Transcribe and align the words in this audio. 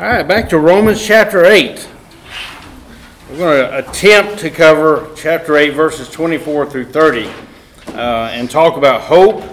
All 0.00 0.06
right, 0.06 0.26
back 0.26 0.48
to 0.48 0.58
Romans 0.58 1.06
chapter 1.06 1.44
8. 1.44 1.86
We're 3.28 3.36
going 3.36 3.68
to 3.68 3.86
attempt 3.86 4.38
to 4.38 4.48
cover 4.48 5.10
chapter 5.14 5.58
8, 5.58 5.74
verses 5.74 6.08
24 6.08 6.70
through 6.70 6.86
30, 6.86 7.26
uh, 7.88 8.30
and 8.32 8.50
talk 8.50 8.78
about 8.78 9.02
hope, 9.02 9.44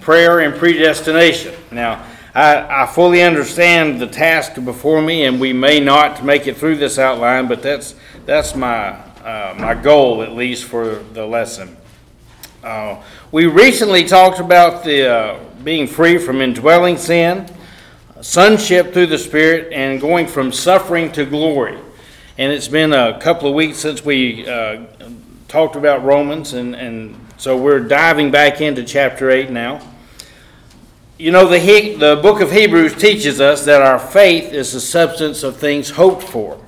prayer, 0.00 0.40
and 0.40 0.54
predestination. 0.54 1.52
Now, 1.70 2.02
I, 2.34 2.84
I 2.84 2.86
fully 2.86 3.22
understand 3.22 4.00
the 4.00 4.06
task 4.06 4.54
before 4.64 5.02
me, 5.02 5.26
and 5.26 5.38
we 5.38 5.52
may 5.52 5.80
not 5.80 6.24
make 6.24 6.46
it 6.46 6.56
through 6.56 6.76
this 6.76 6.98
outline, 6.98 7.46
but 7.46 7.60
that's, 7.60 7.94
that's 8.24 8.56
my, 8.56 8.88
uh, 9.22 9.54
my 9.58 9.74
goal, 9.74 10.22
at 10.22 10.32
least, 10.32 10.64
for 10.64 10.94
the 11.12 11.26
lesson. 11.26 11.76
Uh, 12.62 13.02
we 13.30 13.44
recently 13.44 14.04
talked 14.04 14.40
about 14.40 14.82
the 14.82 15.06
uh, 15.06 15.38
being 15.62 15.86
free 15.86 16.16
from 16.16 16.40
indwelling 16.40 16.96
sin 16.96 17.46
sonship 18.20 18.92
through 18.92 19.06
the 19.06 19.18
Spirit 19.18 19.72
and 19.72 20.00
going 20.00 20.26
from 20.26 20.52
suffering 20.52 21.10
to 21.12 21.24
glory. 21.24 21.78
And 22.38 22.52
it's 22.52 22.68
been 22.68 22.92
a 22.92 23.18
couple 23.20 23.48
of 23.48 23.54
weeks 23.54 23.78
since 23.78 24.04
we 24.04 24.46
uh, 24.46 24.84
talked 25.48 25.76
about 25.76 26.04
Romans, 26.04 26.52
and, 26.52 26.74
and 26.74 27.16
so 27.36 27.56
we're 27.56 27.80
diving 27.80 28.30
back 28.30 28.60
into 28.60 28.84
chapter 28.84 29.30
8 29.30 29.50
now. 29.50 29.80
You 31.16 31.30
know, 31.30 31.46
the, 31.46 31.58
he, 31.58 31.94
the 31.94 32.16
book 32.16 32.40
of 32.40 32.50
Hebrews 32.50 32.96
teaches 32.96 33.40
us 33.40 33.64
that 33.66 33.82
our 33.82 33.98
faith 33.98 34.52
is 34.52 34.72
the 34.72 34.80
substance 34.80 35.42
of 35.42 35.56
things 35.56 35.90
hoped 35.90 36.24
for. 36.24 36.60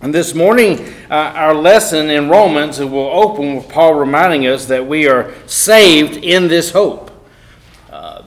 And 0.00 0.14
this 0.14 0.34
morning, 0.34 0.92
uh, 1.10 1.14
our 1.14 1.54
lesson 1.54 2.10
in 2.10 2.28
Romans 2.28 2.80
will 2.80 3.10
open 3.12 3.56
with 3.56 3.68
Paul 3.68 3.94
reminding 3.94 4.46
us 4.46 4.66
that 4.66 4.86
we 4.86 5.06
are 5.06 5.32
saved 5.46 6.16
in 6.16 6.48
this 6.48 6.72
hope 6.72 7.09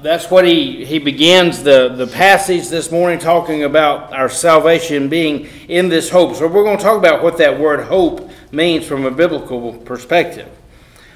that's 0.03 0.29
what 0.29 0.45
he, 0.45 0.83
he 0.83 0.99
begins 0.99 1.63
the, 1.63 1.87
the 1.87 2.05
passage 2.05 2.67
this 2.67 2.91
morning 2.91 3.17
talking 3.17 3.63
about 3.63 4.11
our 4.11 4.27
salvation 4.27 5.07
being 5.07 5.47
in 5.69 5.87
this 5.87 6.09
hope. 6.09 6.35
So 6.35 6.45
we're 6.45 6.65
going 6.65 6.77
to 6.77 6.83
talk 6.83 6.97
about 6.97 7.23
what 7.23 7.37
that 7.37 7.57
word 7.57 7.85
hope 7.85 8.29
means 8.51 8.85
from 8.85 9.05
a 9.05 9.11
biblical 9.11 9.71
perspective. 9.73 10.49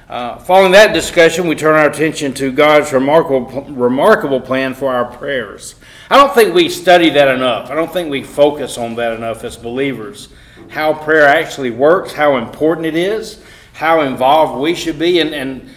Uh, 0.07 0.37
following 0.37 0.71
that 0.71 0.93
discussion, 0.93 1.47
we 1.47 1.55
turn 1.55 1.75
our 1.75 1.89
attention 1.89 2.33
to 2.35 2.49
God's 2.49 2.93
remarkable, 2.93 3.63
remarkable 3.63 4.39
plan 4.39 4.73
for 4.73 4.93
our 4.93 5.03
prayers. 5.03 5.75
I 6.09 6.15
don't 6.15 6.33
think 6.33 6.55
we 6.55 6.69
study 6.69 7.09
that 7.09 7.27
enough. 7.27 7.69
I 7.69 7.75
don't 7.75 7.91
think 7.91 8.09
we 8.09 8.23
focus 8.23 8.77
on 8.77 8.95
that 8.95 9.11
enough 9.11 9.43
as 9.43 9.57
believers. 9.57 10.29
How 10.69 10.93
prayer 10.93 11.27
actually 11.27 11.71
works, 11.71 12.13
how 12.13 12.37
important 12.37 12.87
it 12.87 12.95
is, 12.95 13.43
how 13.73 13.99
involved 14.01 14.61
we 14.61 14.75
should 14.75 14.97
be, 14.97 15.19
and, 15.19 15.35
and 15.35 15.69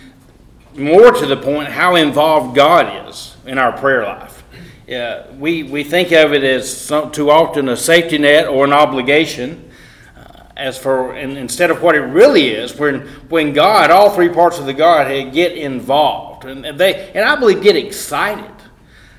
more 0.80 1.12
to 1.12 1.26
the 1.26 1.36
point, 1.36 1.68
how 1.68 1.94
involved 1.94 2.56
God 2.56 3.08
is 3.08 3.36
in 3.46 3.58
our 3.58 3.72
prayer 3.72 4.02
life. 4.02 4.42
We, 5.38 5.62
we 5.62 5.84
think 5.84 6.10
of 6.10 6.32
it 6.32 6.42
as 6.42 6.76
some, 6.76 7.12
too 7.12 7.30
often 7.30 7.68
a 7.68 7.76
safety 7.76 8.18
net 8.18 8.48
or 8.48 8.64
an 8.64 8.72
obligation, 8.72 9.70
uh, 10.16 10.42
as 10.56 10.76
for 10.76 11.12
and 11.12 11.38
instead 11.38 11.70
of 11.70 11.80
what 11.80 11.94
it 11.94 12.00
really 12.00 12.48
is. 12.48 12.74
When 12.74 13.06
when 13.28 13.52
God, 13.52 13.92
all 13.92 14.10
three 14.10 14.30
parts 14.30 14.58
of 14.58 14.66
the 14.66 14.74
Godhead 14.74 15.32
get 15.32 15.52
involved, 15.52 16.44
and, 16.44 16.66
and 16.66 16.80
they 16.80 17.12
and 17.12 17.24
I 17.24 17.36
believe 17.36 17.62
get 17.62 17.76
excited, 17.76 18.50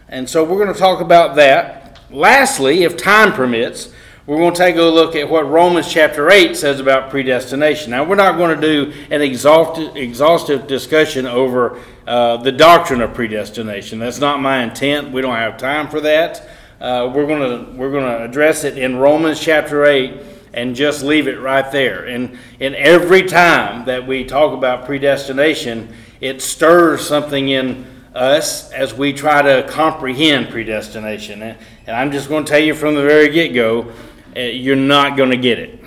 and 0.09 0.30
so 0.30 0.44
we're 0.44 0.62
going 0.62 0.73
to 0.73 0.80
talk 0.80 1.00
about 1.00 1.38
that. 1.38 2.00
Lastly, 2.12 2.84
if 2.84 2.98
time 2.98 3.31
permits, 3.31 3.94
we're 4.27 4.38
going 4.38 4.53
to 4.53 4.58
take 4.58 4.75
a 4.75 4.83
look 4.83 5.16
at 5.16 5.27
what 5.27 5.50
Romans 5.50 5.91
chapter 5.91 6.30
8 6.30 6.55
says 6.55 6.80
about 6.80 7.09
predestination. 7.09 7.89
Now, 7.89 8.03
we're 8.03 8.14
not 8.14 8.38
going 8.38 8.55
to 8.55 8.61
do 8.61 8.94
an 9.09 9.19
exhaustive, 9.22 10.67
discussion 10.67 11.25
over 11.25 11.80
uh, 12.05 12.38
the 12.38 12.52
doctrine 12.52 13.02
of 13.02 13.16
predestination. 13.16 13.97
That's 13.97 14.19
not 14.19 14.39
my 14.39 14.61
intent. 14.61 15.11
We 15.11 15.22
don't 15.22 15.36
have 15.36 15.58
time 15.58 15.88
for 15.88 16.02
that. 16.02 16.47
Uh, 16.80 17.11
we're 17.13 17.25
going 17.25 17.66
to 17.66 17.72
we're 17.73 17.91
going 17.91 18.05
to 18.05 18.23
address 18.23 18.63
it 18.63 18.78
in 18.78 18.97
Romans 18.97 19.39
chapter 19.39 19.86
8 19.86 20.22
and 20.53 20.75
just 20.75 21.03
leave 21.03 21.28
it 21.28 21.39
right 21.39 21.72
there. 21.72 22.06
And, 22.06 22.38
and 22.59 22.75
every 22.75 23.23
time 23.23 23.85
that 23.85 24.06
we 24.06 24.23
talk 24.23 24.53
about 24.56 24.85
predestination, 24.85 25.96
it 26.19 26.44
stirs 26.44 27.07
something 27.07 27.50
in 27.50 27.88
us 28.13 28.72
as 28.72 28.94
we 28.94 29.13
try 29.13 29.41
to 29.41 29.67
comprehend 29.69 30.50
predestination. 30.50 31.41
And, 31.41 31.57
and 31.88 31.96
I'm 31.96 32.12
just 32.12 32.29
going 32.29 32.46
to 32.46 32.51
tell 32.51 32.59
you 32.59 32.75
from 32.75 32.96
the 32.96 33.01
very 33.01 33.29
get 33.29 33.53
go 33.53 33.91
you're 34.36 34.75
not 34.75 35.18
going 35.18 35.31
to 35.31 35.38
get 35.38 35.59
it. 35.59 35.84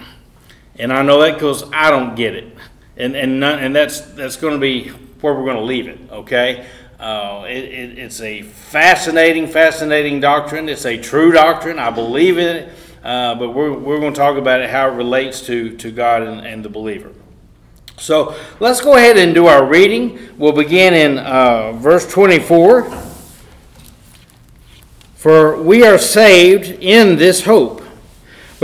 And 0.79 0.93
I 0.93 1.03
know 1.03 1.21
that 1.23 1.35
because 1.35 1.65
I 1.73 1.91
don't 1.91 2.15
get 2.15 2.35
it. 2.35 2.57
And, 2.97 3.17
and, 3.17 3.41
none, 3.41 3.59
and 3.59 3.75
that's, 3.75 4.01
that's 4.01 4.37
going 4.37 4.55
to 4.55 4.61
be 4.61 4.89
where 5.21 5.35
we're 5.35 5.45
going 5.45 5.57
to 5.57 5.63
leave 5.63 5.89
it, 5.89 5.99
okay? 6.11 6.67
Uh, 6.99 7.45
it, 7.49 7.65
it, 7.65 7.99
it's 7.99 8.21
a 8.21 8.43
fascinating, 8.43 9.47
fascinating 9.47 10.21
doctrine. 10.21 10.69
It's 10.69 10.87
a 10.87 10.97
true 10.97 11.33
doctrine. 11.33 11.79
I 11.79 11.91
believe 11.91 12.39
in 12.39 12.57
it. 12.57 12.73
Uh, 13.03 13.35
but 13.35 13.51
we're, 13.51 13.73
we're 13.73 14.01
going 14.01 14.15
to 14.15 14.19
talk 14.19 14.39
about 14.39 14.61
it, 14.61 14.71
how 14.71 14.89
it 14.89 14.95
relates 14.95 15.45
to, 15.47 15.77
to 15.77 15.91
God 15.91 16.23
and, 16.23 16.47
and 16.47 16.65
the 16.65 16.71
believer. 16.71 17.13
So 17.99 18.35
let's 18.61 18.81
go 18.81 18.97
ahead 18.97 19.19
and 19.19 19.35
do 19.35 19.47
our 19.47 19.67
reading. 19.67 20.19
We'll 20.39 20.53
begin 20.53 20.95
in 20.95 21.19
uh, 21.19 21.73
verse 21.73 22.11
24. 22.11 22.91
For 25.17 25.63
we 25.63 25.85
are 25.85 25.99
saved 25.99 26.83
in 26.83 27.17
this 27.17 27.45
hope. 27.45 27.84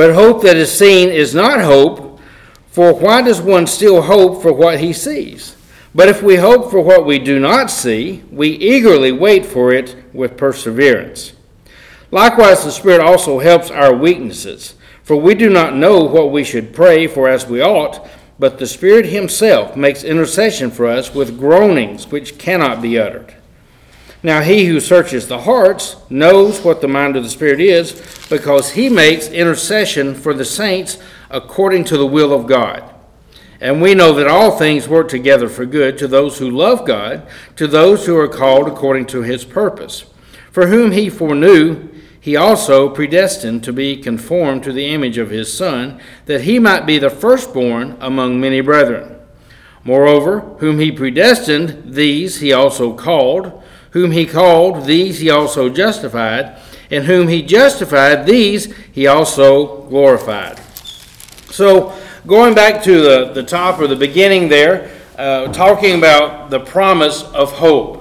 But 0.00 0.14
hope 0.14 0.40
that 0.44 0.56
is 0.56 0.72
seen 0.72 1.10
is 1.10 1.34
not 1.34 1.60
hope, 1.60 2.18
for 2.68 2.94
why 2.94 3.20
does 3.20 3.42
one 3.42 3.66
still 3.66 4.00
hope 4.00 4.40
for 4.40 4.50
what 4.50 4.80
he 4.80 4.94
sees? 4.94 5.56
But 5.94 6.08
if 6.08 6.22
we 6.22 6.36
hope 6.36 6.70
for 6.70 6.80
what 6.80 7.04
we 7.04 7.18
do 7.18 7.38
not 7.38 7.70
see, 7.70 8.22
we 8.30 8.48
eagerly 8.48 9.12
wait 9.12 9.44
for 9.44 9.74
it 9.74 9.94
with 10.14 10.38
perseverance. 10.38 11.34
Likewise, 12.10 12.64
the 12.64 12.70
Spirit 12.70 13.02
also 13.02 13.40
helps 13.40 13.70
our 13.70 13.94
weaknesses, 13.94 14.74
for 15.02 15.16
we 15.16 15.34
do 15.34 15.50
not 15.50 15.76
know 15.76 16.02
what 16.02 16.32
we 16.32 16.44
should 16.44 16.72
pray 16.72 17.06
for 17.06 17.28
as 17.28 17.46
we 17.46 17.60
ought, 17.60 18.08
but 18.38 18.58
the 18.58 18.66
Spirit 18.66 19.04
Himself 19.04 19.76
makes 19.76 20.02
intercession 20.02 20.70
for 20.70 20.86
us 20.86 21.14
with 21.14 21.38
groanings 21.38 22.10
which 22.10 22.38
cannot 22.38 22.80
be 22.80 22.98
uttered. 22.98 23.34
Now, 24.22 24.42
he 24.42 24.66
who 24.66 24.80
searches 24.80 25.28
the 25.28 25.40
hearts 25.40 25.96
knows 26.10 26.60
what 26.62 26.82
the 26.82 26.88
mind 26.88 27.16
of 27.16 27.24
the 27.24 27.30
Spirit 27.30 27.60
is, 27.60 27.92
because 28.28 28.72
he 28.72 28.90
makes 28.90 29.28
intercession 29.28 30.14
for 30.14 30.34
the 30.34 30.44
saints 30.44 30.98
according 31.30 31.84
to 31.84 31.96
the 31.96 32.06
will 32.06 32.32
of 32.32 32.46
God. 32.46 32.84
And 33.62 33.80
we 33.80 33.94
know 33.94 34.12
that 34.14 34.26
all 34.26 34.58
things 34.58 34.88
work 34.88 35.08
together 35.08 35.48
for 35.48 35.64
good 35.64 35.96
to 35.98 36.08
those 36.08 36.38
who 36.38 36.50
love 36.50 36.86
God, 36.86 37.26
to 37.56 37.66
those 37.66 38.06
who 38.06 38.16
are 38.16 38.28
called 38.28 38.68
according 38.68 39.06
to 39.06 39.22
his 39.22 39.44
purpose. 39.44 40.04
For 40.50 40.66
whom 40.66 40.92
he 40.92 41.08
foreknew, 41.08 41.88
he 42.20 42.36
also 42.36 42.90
predestined 42.90 43.64
to 43.64 43.72
be 43.72 43.96
conformed 43.96 44.62
to 44.64 44.72
the 44.72 44.86
image 44.86 45.16
of 45.16 45.30
his 45.30 45.52
Son, 45.52 46.00
that 46.26 46.42
he 46.42 46.58
might 46.58 46.84
be 46.84 46.98
the 46.98 47.08
firstborn 47.08 47.96
among 48.00 48.40
many 48.40 48.60
brethren. 48.60 49.16
Moreover, 49.84 50.40
whom 50.58 50.78
he 50.78 50.92
predestined, 50.92 51.94
these 51.94 52.40
he 52.40 52.52
also 52.52 52.92
called. 52.92 53.62
Whom 53.90 54.12
he 54.12 54.26
called, 54.26 54.86
these 54.86 55.18
he 55.18 55.30
also 55.30 55.68
justified. 55.68 56.56
And 56.90 57.04
whom 57.04 57.28
he 57.28 57.42
justified, 57.42 58.26
these 58.26 58.74
he 58.92 59.06
also 59.06 59.82
glorified. 59.84 60.58
So, 61.50 61.96
going 62.26 62.54
back 62.54 62.82
to 62.84 63.00
the, 63.00 63.32
the 63.32 63.42
top 63.42 63.80
or 63.80 63.86
the 63.86 63.96
beginning 63.96 64.48
there, 64.48 64.90
uh, 65.20 65.52
talking 65.52 65.98
about 65.98 66.50
the 66.50 66.60
promise 66.60 67.22
of 67.22 67.52
hope. 67.52 67.96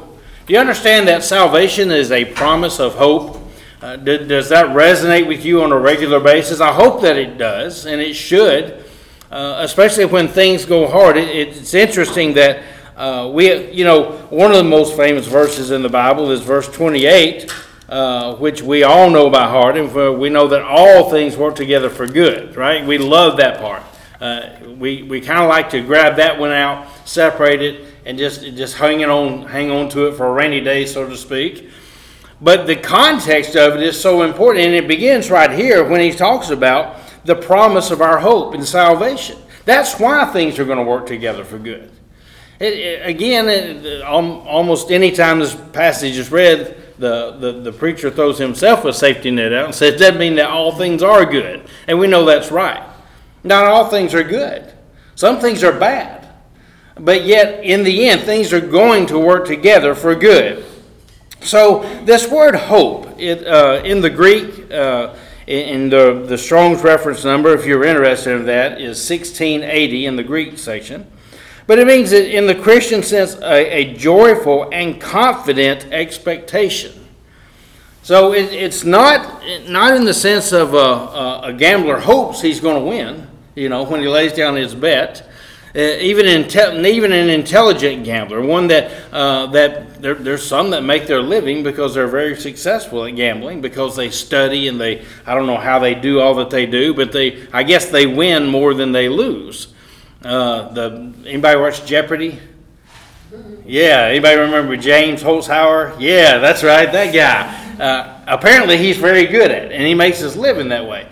Do 0.46 0.54
you 0.54 0.60
understand 0.60 1.08
that 1.08 1.24
salvation 1.24 1.92
is 1.92 2.12
a 2.12 2.26
promise 2.26 2.80
of 2.80 2.96
hope? 2.96 3.38
Uh, 3.82 3.98
does 3.98 4.50
that 4.50 4.68
resonate 4.68 5.28
with 5.28 5.46
you 5.46 5.62
on 5.62 5.72
a 5.72 5.78
regular 5.78 6.20
basis? 6.20 6.62
I 6.62 6.72
hope 6.74 7.02
that 7.02 7.18
it 7.18 7.38
does, 7.38 7.86
and 7.86 8.02
it 8.02 8.14
should, 8.14 8.86
uh, 9.32 9.58
especially 9.60 10.06
when 10.06 10.28
things 10.28 10.66
go 10.66 10.88
hard. 10.88 11.18
It, 11.18 11.30
it's 11.30 11.74
interesting 11.74 12.34
that 12.34 12.64
uh, 13.00 13.30
we, 13.30 13.72
you 13.72 13.86
know, 13.86 14.12
one 14.30 14.52
of 14.52 14.58
the 14.58 14.64
most 14.70 14.98
famous 14.98 15.26
verses 15.26 15.72
in 15.72 15.82
the 15.82 15.90
Bible 15.90 16.32
is 16.32 16.42
verse 16.42 16.68
28, 16.68 17.50
uh, 17.88 18.36
which 18.36 18.62
we 18.62 18.84
all 18.84 19.10
know 19.10 19.30
by 19.30 19.48
heart, 19.48 19.78
and 19.78 20.20
we 20.20 20.28
know 20.28 20.50
that 20.50 20.62
all 20.64 21.10
things 21.10 21.38
work 21.38 21.56
together 21.56 21.90
for 21.90 22.06
good, 22.06 22.58
right? 22.58 22.86
We 22.86 22.98
love 22.98 23.38
that 23.38 23.62
part. 23.62 23.84
Uh, 24.20 24.50
we 24.78 25.04
we 25.04 25.22
kind 25.22 25.40
of 25.40 25.48
like 25.48 25.70
to 25.70 25.82
grab 25.82 26.18
that 26.18 26.38
one 26.38 26.52
out, 26.52 26.88
separate 27.08 27.62
it, 27.62 27.86
and 28.06 28.18
just 28.18 28.42
just 28.42 28.76
hang 28.76 29.00
it 29.00 29.10
on, 29.10 29.44
hang 29.44 29.72
on 29.72 29.88
to 29.92 30.08
it 30.08 30.18
for 30.18 30.28
a 30.28 30.34
rainy 30.34 30.60
day, 30.60 30.86
so 30.86 31.08
to 31.08 31.16
speak. 31.16 31.70
But 32.42 32.68
the 32.68 32.76
context 32.76 33.56
of 33.56 33.76
it 33.76 33.84
is 33.84 34.00
so 34.00 34.24
important, 34.24 34.66
and 34.66 34.76
it 34.76 34.90
begins 34.90 35.32
right 35.32 35.52
here 35.52 35.88
when 35.88 36.02
he 36.02 36.12
talks 36.12 36.50
about 36.50 36.98
the 37.24 37.36
promise 37.36 37.92
of 37.92 38.02
our 38.02 38.20
hope 38.20 38.54
and 38.54 38.66
salvation. 38.66 39.38
That's 39.64 39.98
why 39.98 40.26
things 40.34 40.60
are 40.60 40.66
going 40.66 40.80
to 40.80 40.84
work 40.84 41.06
together 41.06 41.46
for 41.46 41.58
good. 41.58 41.92
It, 42.60 42.74
it, 42.74 43.08
again, 43.08 43.48
it, 43.48 44.02
almost 44.04 44.92
any 44.92 45.12
time 45.12 45.40
this 45.40 45.56
passage 45.72 46.18
is 46.18 46.32
read, 46.32 46.76
the, 46.98 47.32
the, 47.32 47.52
the 47.62 47.72
preacher 47.72 48.12
throws 48.12 48.38
himself 48.38 48.84
a 48.84 48.92
safety 48.92 49.32
net 49.32 49.54
out 49.54 49.66
and 49.66 49.76
says, 49.76 50.00
that 50.02 50.18
mean 50.18 50.36
that 50.36 50.50
all 50.50 50.76
things 50.76 51.02
are 51.02 51.26
good. 51.26 51.66
And 51.88 51.98
we 51.98 52.08
know 52.08 52.26
that's 52.26 52.52
right. 52.52 52.84
Not 53.44 53.66
all 53.66 53.90
things 53.90 54.14
are 54.14 54.24
good. 54.24 54.74
Some 55.16 55.40
things 55.40 55.64
are 55.64 55.72
bad. 55.72 56.28
But 57.00 57.24
yet, 57.24 57.64
in 57.64 57.84
the 57.84 58.10
end, 58.10 58.22
things 58.22 58.52
are 58.52 58.60
going 58.60 59.06
to 59.08 59.18
work 59.18 59.48
together 59.48 59.96
for 59.96 60.14
good. 60.16 60.66
So, 61.40 61.84
this 62.04 62.30
word 62.30 62.56
hope 62.56 63.18
it, 63.18 63.48
uh, 63.48 63.82
in 63.86 64.02
the 64.02 64.10
Greek, 64.10 64.70
uh, 64.70 65.16
And 65.48 65.92
the, 65.92 66.26
the 66.28 66.38
Strong's 66.38 66.84
reference 66.84 67.24
number, 67.24 67.54
if 67.56 67.66
you're 67.66 67.86
interested 67.86 68.36
in 68.36 68.46
that, 68.46 68.74
is 68.82 69.10
1680 69.10 70.06
in 70.06 70.16
the 70.18 70.24
Greek 70.24 70.58
section. 70.60 71.08
But 71.70 71.78
it 71.78 71.86
means, 71.86 72.10
that 72.10 72.36
in 72.36 72.48
the 72.48 72.56
Christian 72.56 73.04
sense, 73.04 73.36
a, 73.36 73.82
a 73.82 73.94
joyful 73.94 74.68
and 74.72 75.00
confident 75.00 75.86
expectation. 75.92 77.06
So 78.02 78.34
it, 78.34 78.52
it's 78.52 78.84
not, 78.84 79.44
not 79.68 79.96
in 79.96 80.04
the 80.04 80.16
sense 80.16 80.52
of 80.52 80.74
a, 80.74 80.78
a, 80.78 81.42
a 81.44 81.54
gambler 81.54 82.00
hopes 82.00 82.42
he's 82.42 82.60
going 82.60 82.84
to 82.84 82.90
win, 82.90 83.28
you 83.54 83.70
know, 83.70 83.84
when 83.84 84.02
he 84.02 84.08
lays 84.08 84.34
down 84.34 84.56
his 84.56 84.74
bet. 84.74 85.30
Uh, 85.76 85.80
even 85.80 86.26
in 86.26 86.86
even 86.88 87.12
an 87.12 87.30
intelligent 87.30 88.04
gambler, 88.04 88.42
one 88.42 88.66
that 88.66 88.92
uh, 89.14 89.46
that 89.46 90.02
there, 90.02 90.16
there's 90.16 90.44
some 90.44 90.72
that 90.72 90.82
make 90.82 91.06
their 91.06 91.22
living 91.22 91.62
because 91.62 91.94
they're 91.94 92.08
very 92.08 92.36
successful 92.36 93.06
at 93.06 93.16
gambling 93.16 93.62
because 93.62 93.96
they 93.96 94.10
study 94.10 94.68
and 94.70 94.82
they 94.82 95.06
I 95.28 95.36
don't 95.36 95.46
know 95.46 95.58
how 95.58 95.78
they 95.78 95.94
do 95.94 96.20
all 96.20 96.34
that 96.38 96.50
they 96.50 96.66
do, 96.66 96.96
but 96.96 97.12
they 97.12 97.48
I 97.54 97.62
guess 97.62 97.92
they 97.92 98.08
win 98.08 98.48
more 98.48 98.74
than 98.74 98.92
they 98.92 99.08
lose. 99.08 99.68
Uh, 100.24 100.74
the 100.74 101.14
anybody 101.26 101.60
watch 101.60 101.86
Jeopardy? 101.86 102.40
Yeah, 103.66 104.08
anybody 104.10 104.38
remember 104.38 104.76
James 104.76 105.22
Holzhauer? 105.24 105.96
Yeah, 106.00 106.40
that's 106.40 106.64
right, 106.64 106.92
that 106.92 107.14
guy. 107.14 107.84
Uh, 107.84 108.24
apparently, 108.28 108.78
he's 108.78 108.98
very 108.98 109.28
good 109.28 109.52
at 109.52 109.66
it, 109.66 109.72
and 109.72 109.84
he 109.84 109.94
makes 109.94 110.20
his 110.20 110.36
living 110.36 110.70
that 110.70 110.88
way. 110.88 111.08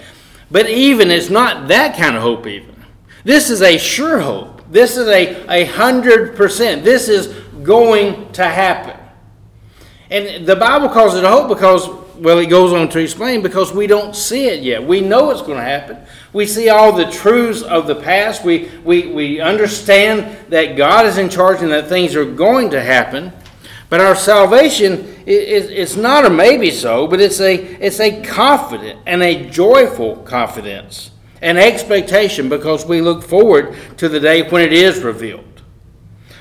But 0.49 0.69
even 0.69 1.11
it's 1.11 1.29
not 1.29 1.67
that 1.67 1.95
kind 1.95 2.15
of 2.15 2.21
hope. 2.21 2.47
Even 2.47 2.75
this 3.23 3.49
is 3.49 3.61
a 3.61 3.77
sure 3.77 4.19
hope. 4.19 4.61
This 4.69 4.97
is 4.97 5.07
a, 5.07 5.45
a 5.49 5.65
hundred 5.65 6.35
percent. 6.35 6.83
This 6.83 7.07
is 7.07 7.27
going 7.63 8.31
to 8.33 8.43
happen. 8.43 8.97
And 10.09 10.45
the 10.45 10.55
Bible 10.55 10.89
calls 10.89 11.15
it 11.15 11.23
a 11.23 11.29
hope 11.29 11.49
because, 11.49 11.87
well, 12.19 12.39
it 12.39 12.47
goes 12.47 12.73
on 12.73 12.89
to 12.89 12.99
explain 12.99 13.41
because 13.41 13.71
we 13.73 13.87
don't 13.87 14.15
see 14.15 14.47
it 14.47 14.63
yet. 14.63 14.83
We 14.83 15.01
know 15.01 15.31
it's 15.31 15.41
going 15.41 15.57
to 15.57 15.63
happen. 15.63 15.97
We 16.33 16.45
see 16.45 16.69
all 16.69 16.91
the 16.91 17.09
truths 17.09 17.61
of 17.61 17.87
the 17.87 17.95
past. 17.95 18.43
We, 18.43 18.69
we, 18.83 19.07
we 19.07 19.39
understand 19.39 20.49
that 20.49 20.75
God 20.75 21.05
is 21.05 21.17
in 21.17 21.29
charge 21.29 21.61
and 21.61 21.71
that 21.71 21.87
things 21.87 22.15
are 22.15 22.25
going 22.25 22.69
to 22.71 22.81
happen. 22.81 23.31
But 23.89 24.01
our 24.01 24.15
salvation 24.15 25.15
is 25.25 25.69
it's 25.69 25.95
not 25.95 26.25
a 26.25 26.29
maybe 26.29 26.71
so, 26.71 27.07
but 27.07 27.21
it's 27.21 27.39
a, 27.39 27.55
it's 27.55 27.99
a 27.99 28.21
confident 28.21 28.99
and 29.05 29.23
a 29.23 29.49
joyful 29.49 30.17
confidence 30.17 31.11
and 31.41 31.57
expectation 31.57 32.49
because 32.49 32.85
we 32.85 33.01
look 33.01 33.23
forward 33.23 33.75
to 33.97 34.09
the 34.09 34.19
day 34.19 34.47
when 34.49 34.61
it 34.61 34.73
is 34.73 35.03
revealed. 35.03 35.46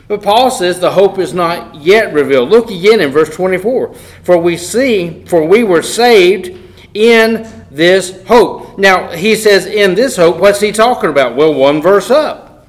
But 0.09 0.23
Paul 0.23 0.51
says 0.51 0.79
the 0.79 0.93
hope 0.93 1.19
is 1.19 1.35
not 1.35 1.75
yet 1.75 2.13
revealed. 2.13 2.51
Look 2.51 2.71
again 2.71 3.01
in 3.01 3.11
verse 3.11 3.35
24. 3.35 3.95
For 4.23 4.39
we 4.39 4.57
see, 4.57 5.25
for 5.27 5.45
we 5.47 5.65
were 5.65 5.83
saved 5.83 6.57
in 6.95 7.65
this 7.71 8.25
hope. 8.27 8.79
Now, 8.79 9.11
he 9.11 9.35
says, 9.35 9.67
in 9.67 9.95
this 9.95 10.17
hope, 10.17 10.39
what's 10.39 10.61
he 10.61 10.71
talking 10.71 11.11
about? 11.11 11.35
Well, 11.35 11.55
one 11.55 11.83
verse 11.83 12.11
up. 12.11 12.69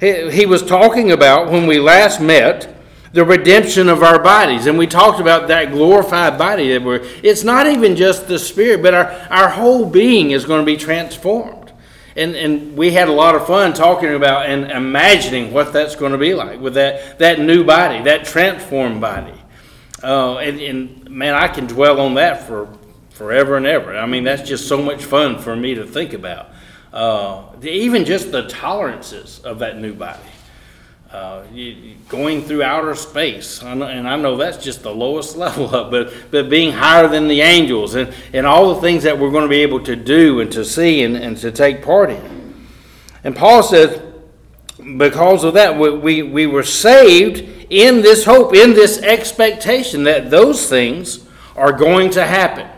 He, 0.00 0.30
he 0.30 0.46
was 0.46 0.62
talking 0.62 1.12
about 1.12 1.50
when 1.50 1.66
we 1.66 1.78
last 1.78 2.20
met 2.20 2.74
the 3.12 3.24
redemption 3.24 3.88
of 3.88 4.02
our 4.02 4.22
bodies. 4.22 4.66
And 4.66 4.78
we 4.78 4.86
talked 4.86 5.20
about 5.20 5.48
that 5.48 5.72
glorified 5.72 6.38
body 6.38 6.72
that 6.72 6.82
we're, 6.82 7.06
it's 7.22 7.44
not 7.44 7.66
even 7.66 7.96
just 7.96 8.28
the 8.28 8.38
spirit, 8.38 8.82
but 8.82 8.94
our, 8.94 9.10
our 9.30 9.48
whole 9.48 9.86
being 9.86 10.30
is 10.30 10.44
going 10.44 10.60
to 10.60 10.66
be 10.66 10.76
transformed 10.76 11.57
and, 12.18 12.34
and 12.34 12.76
we 12.76 12.90
had 12.90 13.08
a 13.08 13.12
lot 13.12 13.36
of 13.36 13.46
fun 13.46 13.72
talking 13.72 14.14
about 14.14 14.46
and 14.46 14.70
imagining 14.70 15.52
what 15.52 15.72
that's 15.72 15.94
going 15.94 16.12
to 16.12 16.18
be 16.18 16.34
like 16.34 16.60
with 16.60 16.74
that, 16.74 17.18
that 17.20 17.38
new 17.38 17.64
body, 17.64 18.02
that 18.02 18.24
transformed 18.24 19.00
body. 19.00 19.34
Uh, 20.02 20.38
and, 20.38 20.60
and 20.60 21.08
man, 21.08 21.34
I 21.34 21.48
can 21.48 21.66
dwell 21.66 22.00
on 22.00 22.14
that 22.14 22.46
for 22.46 22.68
forever 23.10 23.56
and 23.56 23.66
ever. 23.66 23.96
I 23.96 24.06
mean, 24.06 24.24
that's 24.24 24.48
just 24.48 24.66
so 24.68 24.82
much 24.82 25.04
fun 25.04 25.38
for 25.38 25.54
me 25.54 25.74
to 25.74 25.86
think 25.86 26.12
about. 26.12 26.50
Uh, 26.92 27.44
even 27.62 28.04
just 28.04 28.32
the 28.32 28.48
tolerances 28.48 29.40
of 29.40 29.60
that 29.60 29.78
new 29.78 29.94
body 29.94 30.20
uh, 31.10 31.42
you, 31.52 31.94
going 32.08 32.42
through 32.42 32.62
outer 32.62 32.94
space, 32.94 33.62
and 33.62 33.82
I 33.82 34.16
know 34.16 34.36
that's 34.36 34.62
just 34.62 34.82
the 34.82 34.94
lowest 34.94 35.36
level 35.44 35.74
of, 35.74 35.90
but 35.90 36.12
but 36.30 36.50
being 36.50 36.72
higher 36.72 37.08
than 37.08 37.28
the 37.28 37.40
angels, 37.40 37.94
and 37.94 38.12
and 38.32 38.46
all 38.46 38.74
the 38.74 38.80
things 38.80 39.04
that 39.04 39.18
we're 39.18 39.30
going 39.30 39.44
to 39.44 39.48
be 39.48 39.62
able 39.62 39.82
to 39.84 39.96
do 39.96 40.40
and 40.40 40.52
to 40.52 40.64
see 40.64 41.02
and, 41.02 41.16
and 41.16 41.36
to 41.38 41.50
take 41.50 41.82
part 41.82 42.10
in. 42.10 42.66
And 43.24 43.34
Paul 43.34 43.62
says, 43.62 44.00
because 44.96 45.44
of 45.44 45.54
that, 45.54 45.78
we, 45.78 45.90
we, 45.90 46.22
we 46.22 46.46
were 46.46 46.62
saved 46.62 47.40
in 47.68 48.00
this 48.00 48.24
hope, 48.24 48.54
in 48.54 48.74
this 48.74 48.98
expectation 49.02 50.04
that 50.04 50.30
those 50.30 50.68
things 50.68 51.26
are 51.56 51.72
going 51.72 52.10
to 52.10 52.24
happen. 52.24 52.68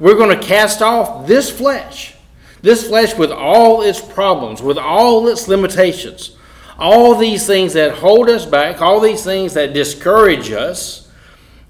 We're 0.00 0.16
going 0.16 0.36
to 0.38 0.44
cast 0.44 0.82
off 0.82 1.26
this 1.26 1.50
flesh, 1.50 2.16
this 2.60 2.88
flesh 2.88 3.16
with 3.16 3.30
all 3.30 3.82
its 3.82 4.00
problems, 4.00 4.60
with 4.60 4.76
all 4.76 5.28
its 5.28 5.46
limitations 5.48 6.33
all 6.78 7.14
these 7.14 7.46
things 7.46 7.74
that 7.74 7.92
hold 7.98 8.28
us 8.28 8.46
back, 8.46 8.82
all 8.82 9.00
these 9.00 9.24
things 9.24 9.54
that 9.54 9.72
discourage 9.72 10.50
us, 10.50 11.10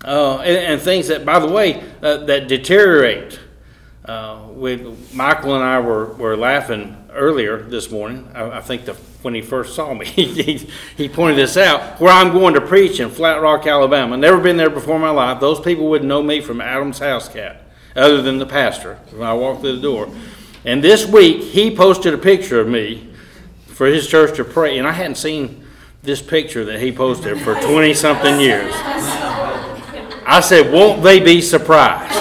uh, 0.04 0.38
and, 0.38 0.56
and, 0.56 0.82
things 0.82 1.08
that, 1.08 1.24
by 1.24 1.38
the 1.38 1.48
way, 1.48 1.82
uh, 2.02 2.18
that 2.18 2.46
deteriorate. 2.46 3.40
Uh, 4.04 4.38
Michael 5.14 5.54
and 5.54 5.64
I 5.64 5.80
were, 5.80 6.12
were 6.14 6.36
laughing 6.36 6.94
earlier 7.10 7.62
this 7.62 7.90
morning. 7.90 8.28
I, 8.34 8.58
I 8.58 8.60
think 8.60 8.84
the, 8.84 8.92
when 9.22 9.34
he 9.34 9.40
first 9.40 9.74
saw 9.74 9.94
me, 9.94 10.04
he, 10.06 10.68
he 10.96 11.08
pointed 11.08 11.38
this 11.38 11.56
out. 11.56 12.00
Where 12.00 12.12
I'm 12.12 12.32
going 12.32 12.52
to 12.52 12.60
preach 12.60 13.00
in 13.00 13.08
Flat 13.08 13.40
Rock, 13.40 13.66
Alabama. 13.66 14.16
Never 14.18 14.40
been 14.40 14.58
there 14.58 14.68
before 14.68 14.96
in 14.96 15.00
my 15.00 15.10
life. 15.10 15.40
Those 15.40 15.60
people 15.60 15.88
wouldn't 15.88 16.08
know 16.08 16.22
me 16.22 16.42
from 16.42 16.60
Adam's 16.60 16.98
house 16.98 17.28
cat, 17.28 17.62
other 17.96 18.20
than 18.20 18.36
the 18.36 18.46
pastor 18.46 18.96
when 19.10 19.26
I 19.26 19.32
walked 19.32 19.62
through 19.62 19.76
the 19.76 19.82
door. 19.82 20.14
And 20.66 20.84
this 20.84 21.06
week, 21.06 21.42
he 21.42 21.74
posted 21.74 22.12
a 22.12 22.18
picture 22.18 22.60
of 22.60 22.68
me 22.68 23.13
for 23.74 23.86
his 23.86 24.06
church 24.06 24.36
to 24.36 24.44
pray. 24.44 24.78
And 24.78 24.86
I 24.86 24.92
hadn't 24.92 25.16
seen 25.16 25.66
this 26.02 26.22
picture 26.22 26.64
that 26.64 26.80
he 26.80 26.92
posted 26.92 27.40
for 27.40 27.54
20 27.54 27.92
something 27.92 28.40
years. 28.40 28.72
I 30.26 30.40
said, 30.42 30.72
Won't 30.72 31.02
they 31.02 31.18
be 31.20 31.40
surprised? 31.40 32.14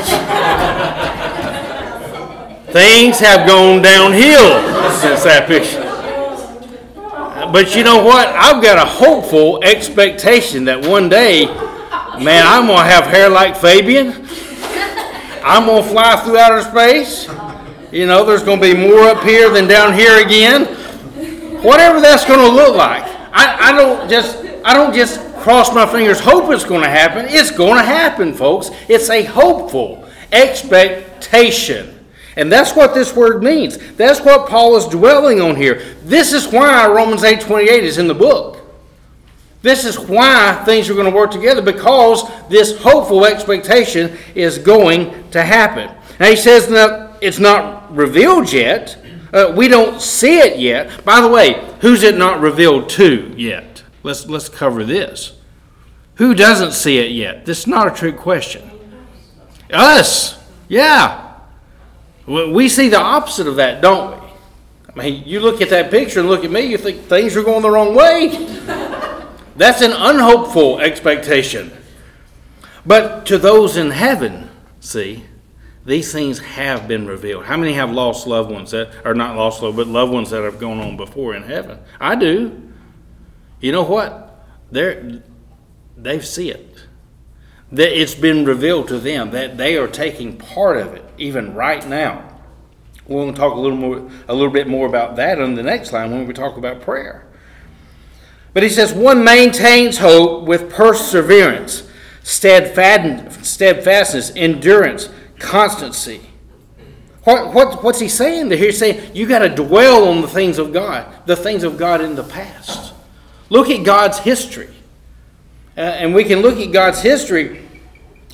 Things 2.71 3.19
have 3.19 3.47
gone 3.47 3.83
downhill 3.83 4.59
since 4.99 5.23
that 5.23 5.45
picture. 5.47 5.81
But 7.51 7.75
you 7.75 7.83
know 7.83 8.03
what? 8.03 8.29
I've 8.29 8.63
got 8.63 8.79
a 8.79 8.89
hopeful 8.89 9.63
expectation 9.63 10.65
that 10.65 10.83
one 10.83 11.07
day, 11.07 11.45
man, 11.45 12.47
I'm 12.47 12.65
going 12.65 12.79
to 12.79 12.83
have 12.83 13.05
hair 13.05 13.29
like 13.29 13.55
Fabian. 13.55 14.25
I'm 15.45 15.67
going 15.67 15.83
to 15.83 15.89
fly 15.89 16.15
through 16.15 16.39
outer 16.39 16.63
space. 16.63 17.29
You 17.91 18.07
know, 18.07 18.25
there's 18.25 18.41
going 18.41 18.59
to 18.59 18.73
be 18.73 18.75
more 18.75 19.01
up 19.01 19.23
here 19.23 19.51
than 19.51 19.67
down 19.67 19.93
here 19.93 20.25
again 20.25 20.82
whatever 21.63 21.99
that's 21.99 22.25
going 22.25 22.39
to 22.39 22.55
look 22.55 22.75
like. 22.75 23.03
I, 23.31 23.69
I 23.69 23.71
don't 23.71 24.09
just 24.09 24.37
I 24.63 24.73
don't 24.73 24.93
just 24.93 25.19
cross 25.37 25.73
my 25.73 25.85
fingers 25.85 26.19
hope 26.19 26.51
it's 26.51 26.63
going 26.63 26.83
to 26.83 26.89
happen. 26.89 27.25
It's 27.27 27.51
going 27.51 27.77
to 27.77 27.83
happen, 27.83 28.33
folks. 28.33 28.69
It's 28.87 29.09
a 29.09 29.23
hopeful 29.23 30.07
expectation. 30.31 32.05
And 32.35 32.51
that's 32.51 32.75
what 32.75 32.93
this 32.93 33.15
word 33.15 33.43
means. 33.43 33.77
That's 33.95 34.21
what 34.21 34.49
Paul 34.49 34.75
is 34.77 34.85
dwelling 34.85 35.41
on 35.41 35.55
here. 35.55 35.83
This 36.03 36.33
is 36.33 36.47
why 36.47 36.87
Romans 36.87 37.23
8:28 37.23 37.67
is 37.83 37.97
in 37.97 38.07
the 38.07 38.13
book. 38.13 38.59
This 39.61 39.85
is 39.85 39.97
why 39.97 40.61
things 40.65 40.89
are 40.89 40.93
going 40.93 41.09
to 41.09 41.15
work 41.15 41.31
together 41.31 41.61
because 41.61 42.29
this 42.49 42.77
hopeful 42.81 43.25
expectation 43.25 44.17
is 44.35 44.57
going 44.57 45.29
to 45.31 45.41
happen. 45.41 45.89
Now 46.19 46.27
he 46.27 46.35
says 46.35 46.67
that 46.67 47.17
it's 47.21 47.39
not 47.39 47.95
revealed 47.95 48.51
yet, 48.51 48.97
uh, 49.33 49.51
we 49.55 49.67
don't 49.67 49.99
see 49.99 50.37
it 50.37 50.59
yet. 50.59 51.03
By 51.03 51.19
the 51.19 51.27
way, 51.27 51.75
who's 51.81 52.03
it 52.03 52.17
not 52.17 52.39
revealed 52.39 52.87
to 52.89 53.33
yet? 53.35 53.83
Let's, 54.03 54.27
let's 54.27 54.47
cover 54.47 54.83
this. 54.83 55.33
Who 56.15 56.35
doesn't 56.35 56.73
see 56.73 56.99
it 56.99 57.11
yet? 57.11 57.45
This 57.45 57.59
is 57.59 57.67
not 57.67 57.87
a 57.87 57.91
trick 57.91 58.17
question. 58.17 58.69
Us. 59.71 60.39
Yeah. 60.67 61.33
We 62.27 62.69
see 62.69 62.89
the 62.89 62.99
opposite 62.99 63.47
of 63.47 63.55
that, 63.55 63.81
don't 63.81 64.21
we? 64.21 64.27
I 64.95 65.05
mean, 65.05 65.23
you 65.25 65.39
look 65.39 65.61
at 65.61 65.69
that 65.71 65.89
picture 65.89 66.19
and 66.19 66.29
look 66.29 66.43
at 66.43 66.51
me, 66.51 66.61
you 66.61 66.77
think 66.77 67.01
things 67.01 67.35
are 67.35 67.43
going 67.43 67.63
the 67.63 67.71
wrong 67.71 67.95
way. 67.95 68.27
That's 69.55 69.81
an 69.81 69.91
unhopeful 69.91 70.79
expectation. 70.79 71.71
But 72.85 73.25
to 73.27 73.37
those 73.37 73.77
in 73.77 73.91
heaven, 73.91 74.49
see, 74.79 75.25
these 75.85 76.13
things 76.13 76.39
have 76.39 76.87
been 76.87 77.07
revealed. 77.07 77.45
How 77.45 77.57
many 77.57 77.73
have 77.73 77.91
lost 77.91 78.25
loved 78.25 78.49
ones 78.49 78.71
that 78.71 79.05
are 79.05 79.13
not 79.13 79.35
lost 79.35 79.61
loved, 79.61 79.77
but 79.77 79.87
loved 79.87 80.13
ones 80.13 80.29
that 80.29 80.43
have 80.43 80.59
gone 80.59 80.79
on 80.79 80.95
before 80.95 81.35
in 81.35 81.43
heaven? 81.43 81.79
I 81.99 82.15
do. 82.15 82.71
You 83.59 83.71
know 83.71 83.83
what? 83.83 84.45
They 84.71 85.21
they 85.97 86.19
see 86.21 86.49
it. 86.49 86.85
That 87.71 87.99
it's 87.99 88.15
been 88.15 88.45
revealed 88.45 88.87
to 88.89 88.99
them 88.99 89.31
that 89.31 89.57
they 89.57 89.77
are 89.77 89.87
taking 89.87 90.37
part 90.37 90.77
of 90.77 90.93
it 90.93 91.03
even 91.17 91.53
right 91.53 91.85
now. 91.87 92.29
We're 93.07 93.23
going 93.23 93.33
to 93.33 93.39
talk 93.39 93.53
a 93.53 93.59
little 93.59 93.77
more, 93.77 94.09
a 94.27 94.33
little 94.33 94.51
bit 94.51 94.67
more 94.67 94.87
about 94.87 95.17
that 95.17 95.41
on 95.41 95.55
the 95.55 95.63
next 95.63 95.91
line 95.91 96.11
when 96.11 96.25
we 96.25 96.33
talk 96.33 96.55
about 96.55 96.81
prayer. 96.81 97.25
But 98.53 98.63
he 98.63 98.69
says 98.69 98.93
one 98.93 99.23
maintains 99.23 99.97
hope 99.97 100.47
with 100.47 100.71
perseverance, 100.71 101.89
steadfastness, 102.21 104.31
endurance 104.35 105.09
constancy. 105.43 106.21
What, 107.23 107.53
what, 107.53 107.83
what's 107.83 107.99
he 107.99 108.09
saying 108.09 108.49
there? 108.49 108.57
He's 108.57 108.77
saying 108.77 109.15
you 109.15 109.27
got 109.27 109.39
to 109.39 109.49
dwell 109.49 110.07
on 110.07 110.21
the 110.21 110.27
things 110.27 110.57
of 110.57 110.73
God, 110.73 111.05
the 111.25 111.35
things 111.35 111.63
of 111.63 111.77
God 111.77 112.01
in 112.01 112.15
the 112.15 112.23
past. 112.23 112.93
Look 113.49 113.69
at 113.69 113.85
God's 113.85 114.19
history. 114.19 114.73
Uh, 115.77 115.81
and 115.81 116.13
we 116.13 116.23
can 116.23 116.41
look 116.41 116.57
at 116.59 116.71
God's 116.71 117.01
history 117.01 117.67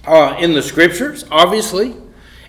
uh, 0.05 0.37
in 0.39 0.53
the 0.53 0.61
scriptures, 0.61 1.25
obviously, 1.29 1.95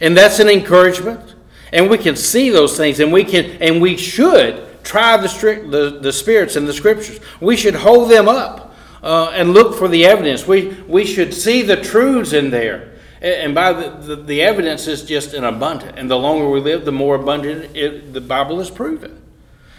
and 0.01 0.17
that's 0.17 0.39
an 0.39 0.49
encouragement. 0.49 1.35
And 1.73 1.89
we 1.89 1.99
can 1.99 2.17
see 2.17 2.51
those 2.51 2.77
things, 2.77 3.01
and 3.01 3.13
we 3.13 3.23
can 3.25 3.45
and 3.63 3.81
we 3.81 3.97
should 3.97 4.67
try 4.83 5.17
the, 5.17 5.29
the, 5.69 5.99
the 6.01 6.13
spirits 6.13 6.57
in 6.57 6.65
the 6.65 6.73
scriptures. 6.73 7.21
We 7.41 7.57
should 7.57 7.75
hold 7.75 8.11
them 8.11 8.29
up 8.29 8.75
uh, 9.03 9.31
and 9.35 9.53
look 9.53 9.77
for 9.77 9.89
the 9.89 10.07
evidence. 10.07 10.47
We, 10.47 10.71
we 10.89 11.05
should 11.05 11.33
see 11.33 11.63
the 11.63 11.77
truths 11.77 12.33
in 12.33 12.51
there. 12.51 12.90
And 13.21 13.55
by 13.55 13.73
the, 13.73 13.91
the, 13.91 14.17
the 14.17 14.43
evidence 14.43 14.87
is 14.87 15.05
just 15.05 15.35
an 15.35 15.45
abundant. 15.45 15.99
And 15.99 16.11
the 16.11 16.19
longer 16.19 16.49
we 16.49 16.61
live, 16.61 16.85
the 16.85 16.93
more 16.93 17.17
abundant 17.17 17.77
it, 17.77 18.13
the 18.15 18.21
Bible 18.21 18.61
is 18.61 18.71
proven. 18.71 19.21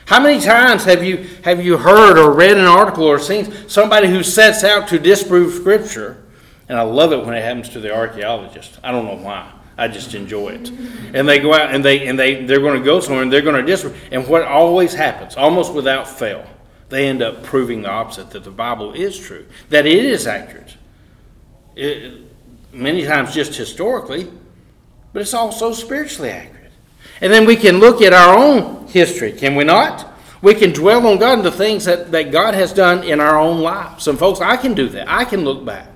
How 0.05 0.21
many 0.21 0.41
times 0.41 0.83
have 0.85 1.03
you, 1.03 1.27
have 1.43 1.63
you 1.63 1.77
heard 1.77 2.17
or 2.17 2.31
read 2.31 2.57
an 2.57 2.65
article 2.65 3.05
or 3.05 3.17
seen 3.17 3.67
somebody 3.67 4.09
who 4.09 4.23
sets 4.23 4.63
out 4.63 4.87
to 4.89 4.99
disprove 4.99 5.53
Scripture? 5.53 6.23
And 6.69 6.77
I 6.77 6.83
love 6.83 7.13
it 7.13 7.25
when 7.25 7.33
it 7.33 7.43
happens 7.43 7.69
to 7.69 7.79
the 7.79 7.95
archaeologist. 7.95 8.79
I 8.83 8.91
don't 8.91 9.05
know 9.05 9.17
why. 9.17 9.51
I 9.77 9.87
just 9.87 10.13
enjoy 10.13 10.49
it. 10.49 10.69
And 11.13 11.27
they 11.27 11.39
go 11.39 11.53
out 11.53 11.73
and 11.73 11.83
they 11.83 12.07
and 12.07 12.19
they 12.19 12.45
they're 12.45 12.59
going 12.59 12.77
to 12.77 12.85
go 12.85 12.99
somewhere 12.99 13.23
and 13.23 13.33
they're 13.33 13.41
going 13.41 13.55
to 13.55 13.63
disprove. 13.63 13.99
And 14.11 14.27
what 14.27 14.43
always 14.43 14.93
happens, 14.93 15.35
almost 15.35 15.73
without 15.73 16.07
fail, 16.07 16.45
they 16.89 17.07
end 17.07 17.21
up 17.21 17.41
proving 17.41 17.81
the 17.81 17.89
opposite 17.89 18.29
that 18.31 18.43
the 18.43 18.51
Bible 18.51 18.93
is 18.93 19.17
true, 19.17 19.45
that 19.69 19.85
it 19.85 20.05
is 20.05 20.27
accurate. 20.27 20.75
It, 21.75 22.30
many 22.73 23.05
times 23.05 23.33
just 23.33 23.55
historically, 23.55 24.31
but 25.13 25.21
it's 25.21 25.33
also 25.33 25.73
spiritually 25.73 26.29
accurate. 26.29 26.71
And 27.21 27.31
then 27.31 27.45
we 27.45 27.55
can 27.55 27.79
look 27.79 28.01
at 28.01 28.13
our 28.13 28.37
own 28.37 28.87
history, 28.87 29.31
can 29.31 29.55
we 29.55 29.63
not? 29.63 30.07
We 30.41 30.55
can 30.55 30.71
dwell 30.71 31.05
on 31.05 31.19
God 31.19 31.39
and 31.39 31.45
the 31.45 31.51
things 31.51 31.85
that, 31.85 32.11
that 32.11 32.31
God 32.31 32.55
has 32.55 32.73
done 32.73 33.03
in 33.03 33.19
our 33.19 33.39
own 33.39 33.59
lives. 33.59 34.03
Some 34.03 34.17
folks, 34.17 34.41
I 34.41 34.57
can 34.57 34.73
do 34.73 34.89
that. 34.89 35.07
I 35.07 35.23
can 35.23 35.43
look 35.43 35.63
back. 35.63 35.87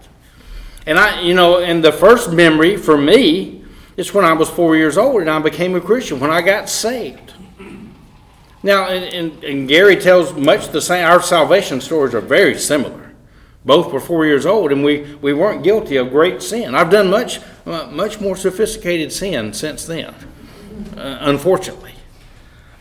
And 0.86 1.00
I, 1.00 1.22
you 1.22 1.34
know, 1.34 1.60
and 1.60 1.84
the 1.84 1.92
first 1.92 2.32
memory 2.32 2.78
for 2.78 2.96
me 2.96 3.64
is 3.98 4.14
when 4.14 4.24
I 4.24 4.34
was 4.34 4.50
four 4.50 4.76
years 4.76 4.98
old 4.98 5.22
and 5.22 5.30
I 5.30 5.40
became 5.40 5.76
a 5.76 5.82
Christian, 5.82 6.20
when 6.20 6.30
I 6.30 6.42
got 6.42 6.70
saved. 6.70 7.34
Now, 8.62 8.88
and, 8.88 9.06
and, 9.06 9.44
and 9.44 9.68
Gary 9.68 9.96
tells 9.96 10.34
much 10.34 10.70
the 10.70 10.82
same, 10.82 11.06
our 11.06 11.22
salvation 11.22 11.82
stories 11.82 12.14
are 12.14 12.22
very 12.22 12.58
similar. 12.58 13.05
Both 13.66 13.92
were 13.92 14.00
four 14.00 14.28
years 14.28 14.46
old, 14.46 14.72
and 14.72 14.84
we, 14.84 15.16
we 15.16 15.34
weren't 15.34 15.64
guilty 15.64 15.98
of 15.98 16.12
great 16.12 16.44
sin. 16.44 16.76
I've 16.76 16.92
done 16.92 17.10
much, 17.10 17.40
uh, 17.66 17.88
much 17.88 18.22
more 18.22 18.38
sophisticated 18.38 19.12
sin 19.12 19.54
since 19.54 19.86
then, 19.86 20.14
uh, 20.96 21.18
unfortunately. 21.22 21.94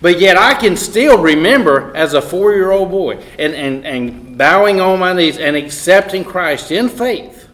But 0.02 0.20
yet 0.20 0.36
I 0.36 0.52
can 0.52 0.76
still 0.76 1.22
remember 1.22 1.96
as 1.96 2.12
a 2.12 2.20
four 2.20 2.52
year 2.52 2.70
old 2.70 2.90
boy 2.90 3.14
and, 3.38 3.54
and, 3.54 3.86
and 3.86 4.36
bowing 4.36 4.78
on 4.78 4.98
my 5.00 5.14
knees 5.14 5.38
and 5.38 5.56
accepting 5.56 6.22
Christ 6.22 6.70
in 6.70 6.90
faith 6.90 7.48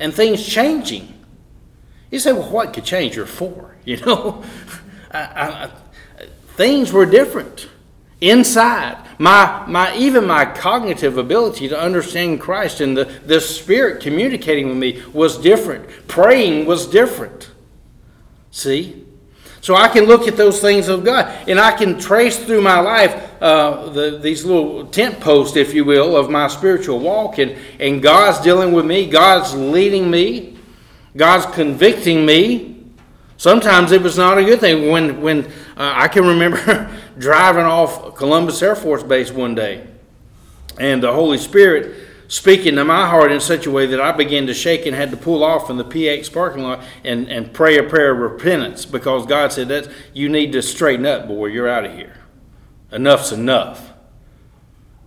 and 0.00 0.12
things 0.12 0.44
changing. 0.44 1.12
You 2.10 2.18
say, 2.18 2.32
well, 2.32 2.50
what 2.50 2.74
could 2.74 2.84
change? 2.84 3.16
You're 3.16 3.26
four. 3.26 3.72
You 3.86 3.98
know, 3.98 4.42
I, 5.12 5.20
I, 5.20 5.70
things 6.56 6.92
were 6.92 7.06
different 7.06 7.68
inside. 8.20 9.02
My 9.18 9.64
my 9.66 9.96
even 9.96 10.26
my 10.26 10.44
cognitive 10.44 11.18
ability 11.18 11.68
to 11.68 11.80
understand 11.80 12.40
christ 12.40 12.80
and 12.80 12.96
the, 12.96 13.04
the 13.04 13.40
spirit 13.40 14.02
communicating 14.02 14.68
with 14.68 14.76
me 14.76 15.02
was 15.12 15.38
different. 15.38 15.88
Praying 16.08 16.66
was 16.66 16.86
different. 16.86 17.50
See? 18.50 19.04
So 19.60 19.74
i 19.74 19.88
can 19.88 20.04
look 20.04 20.28
at 20.28 20.36
those 20.36 20.60
things 20.60 20.86
of 20.86 21.02
god 21.02 21.26
and 21.48 21.58
i 21.58 21.72
can 21.72 21.98
trace 21.98 22.38
through 22.38 22.62
my 22.62 22.78
life 22.78 23.12
uh, 23.42 23.88
the, 23.88 24.18
these 24.18 24.44
little 24.44 24.86
tent 24.86 25.18
posts 25.18 25.56
if 25.56 25.74
you 25.74 25.84
will 25.84 26.16
of 26.16 26.30
my 26.30 26.46
spiritual 26.46 27.00
walk 27.00 27.38
and, 27.38 27.56
and 27.80 28.00
god's 28.00 28.38
dealing 28.44 28.72
with 28.72 28.86
me 28.86 29.10
god's 29.10 29.56
leading 29.56 30.08
me 30.08 30.56
god's 31.16 31.46
convicting 31.54 32.26
me. 32.26 32.84
Sometimes 33.38 33.92
it 33.92 34.02
was 34.02 34.16
not 34.16 34.38
a 34.38 34.44
good 34.44 34.60
thing. 34.60 34.90
When, 34.90 35.20
when 35.20 35.46
uh, 35.76 35.92
I 35.94 36.08
can 36.08 36.26
remember 36.26 36.90
driving 37.18 37.64
off 37.64 38.14
Columbus 38.16 38.62
Air 38.62 38.76
Force 38.76 39.02
Base 39.02 39.30
one 39.30 39.54
day, 39.54 39.86
and 40.78 41.02
the 41.02 41.12
Holy 41.12 41.38
Spirit 41.38 42.06
speaking 42.28 42.74
to 42.76 42.84
my 42.84 43.06
heart 43.06 43.30
in 43.30 43.40
such 43.40 43.66
a 43.66 43.70
way 43.70 43.86
that 43.86 44.00
I 44.00 44.12
began 44.12 44.46
to 44.46 44.54
shake 44.54 44.86
and 44.86 44.94
had 44.94 45.10
to 45.10 45.16
pull 45.16 45.44
off 45.44 45.70
in 45.70 45.76
the 45.76 45.84
PX 45.84 46.32
parking 46.32 46.62
lot 46.62 46.82
and, 47.04 47.28
and 47.28 47.52
pray 47.52 47.78
a 47.78 47.82
prayer 47.82 48.12
of 48.12 48.18
repentance 48.18 48.84
because 48.84 49.26
God 49.26 49.52
said 49.52 49.68
that 49.68 49.88
you 50.12 50.28
need 50.28 50.52
to 50.52 50.62
straighten 50.62 51.06
up, 51.06 51.28
boy. 51.28 51.46
You're 51.46 51.68
out 51.68 51.84
of 51.84 51.92
here. 51.92 52.16
Enough's 52.90 53.32
enough. 53.32 53.92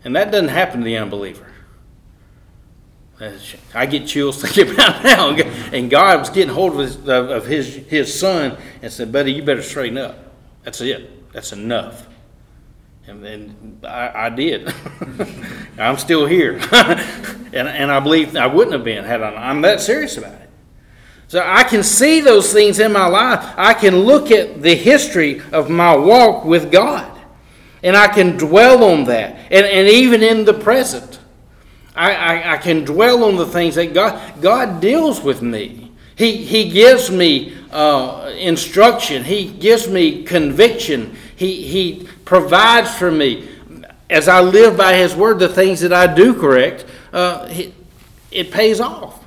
And 0.04 0.16
that 0.16 0.32
doesn't 0.32 0.50
happen 0.50 0.80
to 0.80 0.86
the 0.86 0.98
unbeliever. 0.98 1.46
I 3.74 3.86
get 3.86 4.08
chills 4.08 4.42
thinking 4.42 4.74
about 4.74 5.04
now. 5.04 5.32
And 5.74 5.90
God 5.90 6.20
was 6.20 6.30
getting 6.30 6.54
hold 6.54 6.74
of 6.74 6.80
his, 6.80 7.10
of 7.10 7.46
his, 7.46 7.76
his 7.76 8.18
son 8.18 8.58
and 8.82 8.92
said, 8.92 9.12
Buddy, 9.12 9.34
you 9.34 9.44
better 9.44 9.62
straighten 9.62 9.98
up. 9.98 10.18
That's 10.64 10.80
it. 10.80 11.19
That's 11.32 11.52
enough. 11.52 12.08
And 13.08 13.24
then 13.24 13.80
I, 13.84 14.26
I 14.26 14.30
did. 14.30 14.74
I'm 15.80 15.98
still 15.98 16.26
here. 16.26 16.60
and, 16.72 17.68
and 17.68 17.92
I 17.92 18.00
believe 18.00 18.36
I 18.36 18.48
wouldn't 18.48 18.74
have 18.74 18.84
been 18.84 19.04
had 19.04 19.22
I 19.22 19.50
I'm 19.50 19.62
that 19.62 19.82
serious 19.82 20.18
about 20.18 20.34
it. 20.34 20.50
So 21.28 21.44
I 21.46 21.64
can 21.64 21.84
see 21.84 22.22
those 22.22 22.52
things 22.52 22.80
in 22.80 22.92
my 22.92 23.06
life. 23.08 23.54
I 23.56 23.74
can 23.74 24.00
look 24.00 24.32
at 24.32 24.62
the 24.62 24.76
history 24.76 25.42
of 25.52 25.70
my 25.70 25.96
walk 25.96 26.44
with 26.44 26.72
God. 26.72 27.20
And 27.84 27.96
I 27.96 28.08
can 28.08 28.38
dwell 28.38 28.84
on 28.84 29.06
that. 29.06 29.36
And, 29.52 29.66
and 29.66 29.88
even 29.88 30.22
in 30.24 30.46
the 30.46 30.54
present. 30.54 31.20
I, 31.96 32.14
I, 32.14 32.54
I 32.54 32.58
can 32.58 32.84
dwell 32.84 33.24
on 33.24 33.36
the 33.36 33.46
things 33.46 33.76
that 33.76 33.94
God, 33.94 34.42
God 34.42 34.82
deals 34.82 35.22
with 35.22 35.42
me. 35.42 35.89
He, 36.20 36.36
he 36.36 36.70
gives 36.70 37.10
me 37.10 37.56
uh, 37.72 38.30
instruction. 38.38 39.24
He 39.24 39.48
gives 39.48 39.88
me 39.88 40.24
conviction. 40.24 41.16
He, 41.38 41.62
he 41.62 42.10
provides 42.26 42.94
for 42.94 43.10
me. 43.10 43.48
As 44.10 44.28
I 44.28 44.42
live 44.42 44.76
by 44.76 44.96
His 44.96 45.16
Word, 45.16 45.40
the 45.40 45.48
things 45.48 45.80
that 45.80 45.94
I 45.94 46.14
do 46.14 46.34
correct, 46.34 46.86
uh, 47.14 47.48
it, 47.50 47.74
it 48.32 48.52
pays 48.52 48.82
off 48.82 49.24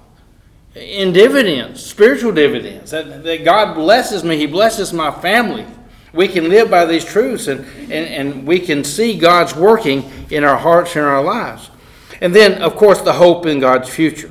in 0.75 1.15
dividends, 1.15 1.83
spiritual 1.83 2.33
dividends. 2.33 2.91
That, 2.91 3.25
that 3.25 3.43
God 3.43 3.73
blesses 3.73 4.23
me, 4.23 4.37
He 4.37 4.47
blesses 4.47 4.93
my 4.93 5.11
family. 5.11 5.65
We 6.13 6.29
can 6.29 6.51
live 6.51 6.71
by 6.71 6.85
these 6.85 7.07
truths 7.07 7.49
and, 7.49 7.65
and, 7.91 7.93
and 7.93 8.47
we 8.47 8.61
can 8.61 8.85
see 8.85 9.19
God's 9.19 9.57
working 9.57 10.13
in 10.29 10.45
our 10.45 10.59
hearts 10.59 10.95
and 10.95 11.07
our 11.07 11.25
lives. 11.25 11.71
And 12.21 12.35
then, 12.35 12.61
of 12.61 12.77
course, 12.77 13.01
the 13.01 13.15
hope 13.15 13.47
in 13.47 13.61
God's 13.61 13.89
future, 13.89 14.31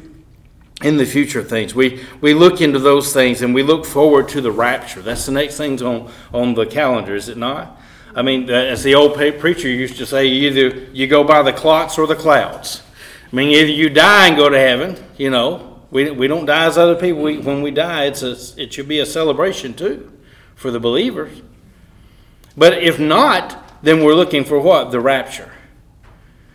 in 0.83 0.97
the 0.97 1.05
future 1.05 1.43
things. 1.43 1.75
We, 1.75 2.03
we 2.21 2.33
look 2.33 2.61
into 2.61 2.79
those 2.79 3.13
things 3.13 3.41
and 3.41 3.53
we 3.53 3.63
look 3.63 3.85
forward 3.85 4.29
to 4.29 4.41
the 4.41 4.51
rapture. 4.51 5.01
That's 5.01 5.25
the 5.25 5.31
next 5.31 5.57
thing 5.57 5.81
on, 5.81 6.11
on 6.33 6.53
the 6.53 6.65
calendar, 6.65 7.15
is 7.15 7.29
it 7.29 7.37
not? 7.37 7.79
I 8.15 8.21
mean, 8.21 8.49
uh, 8.49 8.53
as 8.53 8.83
the 8.83 8.95
old 8.95 9.15
preacher 9.15 9.69
used 9.69 9.97
to 9.97 10.05
say, 10.05 10.27
either 10.27 10.87
you 10.91 11.07
go 11.07 11.23
by 11.23 11.43
the 11.43 11.53
clocks 11.53 11.97
or 11.97 12.07
the 12.07 12.15
clouds. 12.15 12.83
I 13.31 13.35
mean, 13.35 13.49
either 13.49 13.71
you 13.71 13.89
die 13.89 14.27
and 14.27 14.35
go 14.35 14.49
to 14.49 14.57
heaven, 14.57 15.01
you 15.17 15.29
know, 15.29 15.79
we, 15.91 16.09
we 16.11 16.27
don't 16.27 16.45
die 16.45 16.65
as 16.65 16.77
other 16.77 16.95
people. 16.95 17.21
We, 17.21 17.37
when 17.37 17.61
we 17.61 17.71
die, 17.71 18.05
it's 18.05 18.23
a, 18.23 18.35
it 18.61 18.73
should 18.73 18.87
be 18.87 18.99
a 18.99 19.05
celebration 19.05 19.73
too 19.73 20.11
for 20.55 20.71
the 20.71 20.79
believers. 20.79 21.41
But 22.57 22.83
if 22.83 22.99
not, 22.99 23.83
then 23.83 24.03
we're 24.03 24.13
looking 24.13 24.43
for 24.43 24.59
what? 24.59 24.91
The 24.91 24.99
rapture. 24.99 25.50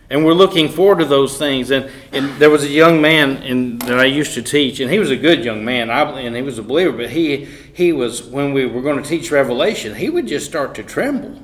And 0.08 0.24
we're 0.24 0.34
looking 0.34 0.68
forward 0.68 1.00
to 1.00 1.04
those 1.04 1.36
things. 1.36 1.70
And, 1.70 1.90
and 2.12 2.30
there 2.38 2.50
was 2.50 2.62
a 2.62 2.68
young 2.68 3.00
man 3.00 3.42
in, 3.42 3.78
that 3.78 3.98
I 3.98 4.04
used 4.04 4.34
to 4.34 4.42
teach, 4.42 4.78
and 4.80 4.90
he 4.90 4.98
was 4.98 5.10
a 5.10 5.16
good 5.16 5.44
young 5.44 5.64
man, 5.64 5.90
I, 5.90 6.20
and 6.20 6.36
he 6.36 6.42
was 6.42 6.58
a 6.58 6.62
believer, 6.62 6.96
but 6.96 7.10
he, 7.10 7.44
he 7.74 7.92
was, 7.92 8.22
when 8.22 8.52
we 8.52 8.66
were 8.66 8.82
going 8.82 9.02
to 9.02 9.08
teach 9.08 9.30
Revelation, 9.30 9.94
he 9.94 10.08
would 10.08 10.28
just 10.28 10.46
start 10.46 10.74
to 10.76 10.84
tremble. 10.84 11.42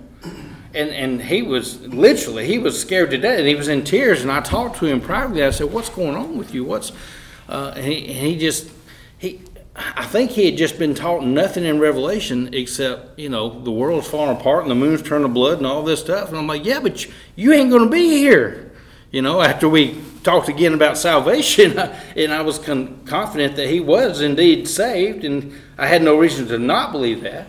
And, 0.75 0.91
and 0.91 1.23
he 1.23 1.43
was 1.43 1.81
literally, 1.89 2.47
he 2.47 2.59
was 2.59 2.81
scared 2.81 3.11
to 3.11 3.19
death, 3.19 3.39
and 3.39 3.49
he 3.49 3.55
was 3.55 3.69
in 3.69 3.85
tears. 3.85 4.23
And 4.23 4.31
I 4.31 4.41
talked 4.41 4.77
to 4.79 4.87
him 4.87 5.01
privately. 5.01 5.45
I 5.45 5.51
said, 5.51 5.71
What's 5.71 5.91
going 5.91 6.17
on 6.17 6.39
with 6.39 6.55
you? 6.55 6.65
What's, 6.65 6.93
uh, 7.49 7.75
and 7.77 7.85
he, 7.85 8.07
and 8.07 8.27
he 8.27 8.39
just, 8.39 8.71
he, 9.19 9.43
I 9.75 10.05
think 10.05 10.33
he 10.33 10.45
had 10.45 10.59
just 10.59 10.79
been 10.79 10.95
taught 10.95 11.25
nothing 11.25 11.65
in 11.65 11.81
Revelation 11.81 12.53
except, 12.53 13.19
you 13.19 13.31
know, 13.31 13.49
the 13.63 13.71
world's 13.71 14.07
falling 14.07 14.37
apart 14.37 14.63
and 14.63 14.71
the 14.71 14.75
moon's 14.75 15.03
turned 15.03 15.25
to 15.25 15.29
blood 15.29 15.59
and 15.59 15.67
all 15.67 15.83
this 15.83 16.01
stuff. 16.01 16.29
And 16.29 16.37
I'm 16.37 16.47
like, 16.47 16.65
yeah, 16.65 16.81
but 16.81 17.07
you 17.37 17.53
ain't 17.55 17.71
going 17.71 17.85
to 17.85 17.91
be 17.91 18.19
here. 18.19 18.71
You 19.11 19.23
know, 19.23 19.41
after 19.41 19.69
we 19.69 19.99
talked 20.25 20.49
again 20.49 20.75
about 20.75 20.99
salvation, 20.99 21.79
and 22.17 22.33
I 22.35 22.43
was 22.43 22.59
con- 22.59 23.03
confident 23.07 23.57
that 23.57 23.69
he 23.69 23.81
was 23.81 24.21
indeed 24.21 24.69
saved, 24.69 25.25
and 25.25 25.55
I 25.79 25.87
had 25.87 26.03
no 26.03 26.19
reason 26.19 26.47
to 26.49 26.59
not 26.59 26.93
believe 26.93 27.23
that. 27.23 27.49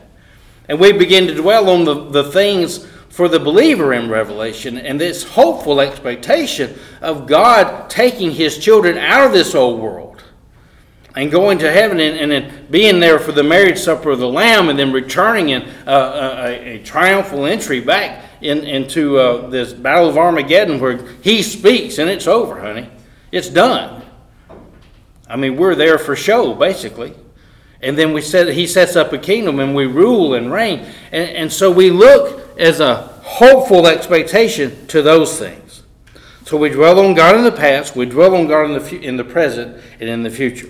And 0.69 0.79
we 0.79 0.93
begin 0.93 1.27
to 1.27 1.35
dwell 1.35 1.69
on 1.69 1.83
the, 1.83 2.09
the 2.09 2.31
things 2.31 2.85
for 3.09 3.27
the 3.27 3.39
believer 3.39 3.93
in 3.93 4.09
Revelation 4.09 4.77
and 4.77 4.99
this 4.99 5.23
hopeful 5.23 5.81
expectation 5.81 6.79
of 7.01 7.27
God 7.27 7.89
taking 7.89 8.31
his 8.31 8.57
children 8.57 8.97
out 8.97 9.25
of 9.25 9.33
this 9.33 9.53
old 9.53 9.81
world 9.81 10.12
and 11.15 11.31
going 11.31 11.59
to 11.59 11.71
heaven 11.71 11.99
and, 11.99 12.17
and 12.17 12.31
then 12.31 12.67
being 12.71 12.99
there 12.99 13.19
for 13.19 13.31
the 13.31 13.43
marriage 13.43 13.79
supper 13.79 14.11
of 14.11 14.19
the 14.19 14.27
Lamb 14.27 14.69
and 14.69 14.79
then 14.79 14.91
returning 14.91 15.49
in 15.49 15.61
uh, 15.85 15.89
uh 15.89 16.45
a, 16.47 16.75
a, 16.75 16.83
triumphal 16.83 17.45
entry 17.45 17.79
back 17.79 18.25
in, 18.41 18.59
into 18.59 19.19
uh, 19.19 19.47
this 19.47 19.73
Battle 19.73 20.09
of 20.09 20.17
Armageddon 20.17 20.79
where 20.79 21.05
he 21.21 21.43
speaks 21.43 21.99
and 21.99 22.09
it's 22.09 22.27
over, 22.27 22.59
honey. 22.59 22.89
It's 23.31 23.49
done. 23.49 24.03
I 25.27 25.35
mean, 25.35 25.55
we're 25.55 25.75
there 25.75 25.97
for 25.97 26.15
show, 26.15 26.53
basically. 26.53 27.15
And 27.81 27.97
then 27.97 28.13
we 28.13 28.21
said 28.21 28.47
he 28.49 28.67
sets 28.67 28.95
up 28.95 29.11
a 29.13 29.17
kingdom 29.17 29.59
and 29.59 29.75
we 29.75 29.85
rule 29.85 30.35
and 30.35 30.51
reign. 30.51 30.85
And, 31.11 31.29
and 31.29 31.53
so 31.53 31.69
we 31.71 31.89
look 31.89 32.57
as 32.59 32.79
a 32.79 32.95
hopeful 33.23 33.87
expectation 33.87 34.87
to 34.87 35.01
those 35.01 35.37
things. 35.37 35.83
So 36.45 36.57
we 36.57 36.69
dwell 36.69 36.99
on 36.99 37.13
God 37.13 37.35
in 37.35 37.43
the 37.43 37.51
past, 37.51 37.95
we 37.95 38.05
dwell 38.05 38.35
on 38.35 38.47
God 38.47 38.65
in 38.65 38.73
the, 38.73 39.01
in 39.01 39.17
the 39.17 39.23
present, 39.23 39.81
and 39.99 40.09
in 40.09 40.23
the 40.23 40.29
future. 40.29 40.69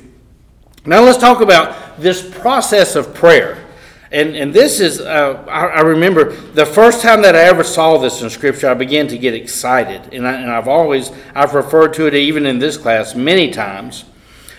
Now 0.86 1.02
let's 1.02 1.18
talk 1.18 1.40
about 1.40 2.00
this 2.00 2.28
process 2.40 2.96
of 2.96 3.14
prayer. 3.14 3.64
And, 4.12 4.36
and 4.36 4.54
this 4.54 4.80
is, 4.80 5.00
uh, 5.00 5.44
I, 5.48 5.68
I, 5.68 5.82
remember 5.82 6.34
the 6.34 6.66
first 6.66 7.02
time 7.02 7.24
that 7.24 7.36
I 7.36 7.46
ever 7.46 7.64
saw 7.64 7.98
this 7.98 8.22
in 8.22 8.30
Scripture, 8.30 8.70
I 8.70 8.76
began 8.76 9.08
to 9.08 9.18
get 9.18 9.34
excited. 9.34 10.14
And, 10.14 10.28
I, 10.28 10.34
and 10.34 10.52
I've 10.52 10.68
always, 10.68 11.12
I've 11.34 11.56
referred 11.56 11.94
to 11.96 12.06
it 12.06 12.14
even 12.14 12.46
in 12.46 12.60
this 12.60 12.78
class 12.78 13.16
many 13.16 13.50
times. 13.50 14.06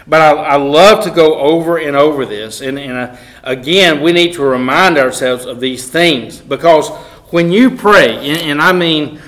But 0.08 0.22
I, 0.22 0.30
I 0.32 0.56
love 0.56 1.04
to 1.04 1.10
go 1.10 1.38
over 1.38 1.78
and 1.78 1.94
over 1.94 2.26
this. 2.26 2.62
And, 2.62 2.78
and 2.78 2.92
uh, 2.92 3.16
again, 3.44 4.02
we 4.02 4.10
need 4.10 4.32
to 4.34 4.42
remind 4.42 4.98
ourselves 4.98 5.44
of 5.44 5.60
these 5.60 5.88
things 5.88 6.40
because 6.40 6.88
when 7.30 7.52
you 7.52 7.70
pray, 7.70 8.16
and, 8.28 8.42
and 8.42 8.62
I 8.62 8.72
mean, 8.72 9.20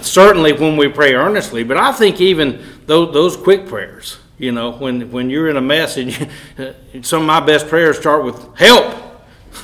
certainly 0.00 0.52
when 0.52 0.76
we 0.76 0.88
pray 0.88 1.14
earnestly, 1.14 1.64
but 1.64 1.76
I 1.76 1.92
think 1.92 2.20
even 2.20 2.64
those 2.86 3.36
quick 3.36 3.66
prayers, 3.66 4.18
you 4.38 4.52
know, 4.52 4.72
when, 4.72 5.10
when 5.10 5.30
you're 5.30 5.48
in 5.48 5.56
a 5.56 5.60
mess 5.60 5.96
and 5.96 6.18
you, 6.56 7.02
some 7.02 7.22
of 7.22 7.26
my 7.26 7.40
best 7.40 7.68
prayers 7.68 7.98
start 7.98 8.24
with 8.24 8.56
help. 8.56 9.02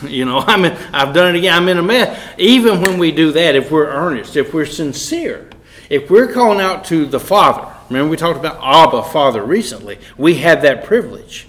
You 0.06 0.24
know, 0.24 0.38
I 0.46 0.56
mean, 0.56 0.72
I've 0.92 1.12
done 1.12 1.34
it 1.34 1.38
again. 1.40 1.52
I'm 1.52 1.68
in 1.68 1.76
a 1.76 1.82
mess. 1.82 2.18
Even 2.38 2.80
when 2.80 2.96
we 2.96 3.10
do 3.10 3.32
that, 3.32 3.56
if 3.56 3.72
we're 3.72 3.88
earnest, 3.88 4.36
if 4.36 4.54
we're 4.54 4.64
sincere, 4.64 5.50
if 5.90 6.08
we're 6.08 6.32
calling 6.32 6.60
out 6.60 6.84
to 6.86 7.04
the 7.04 7.18
Father, 7.18 7.70
remember 7.88 8.08
we 8.08 8.16
talked 8.16 8.38
about 8.38 8.60
Abba, 8.62 9.02
Father, 9.10 9.42
recently. 9.42 9.98
We 10.16 10.36
had 10.36 10.62
that 10.62 10.84
privilege. 10.84 11.48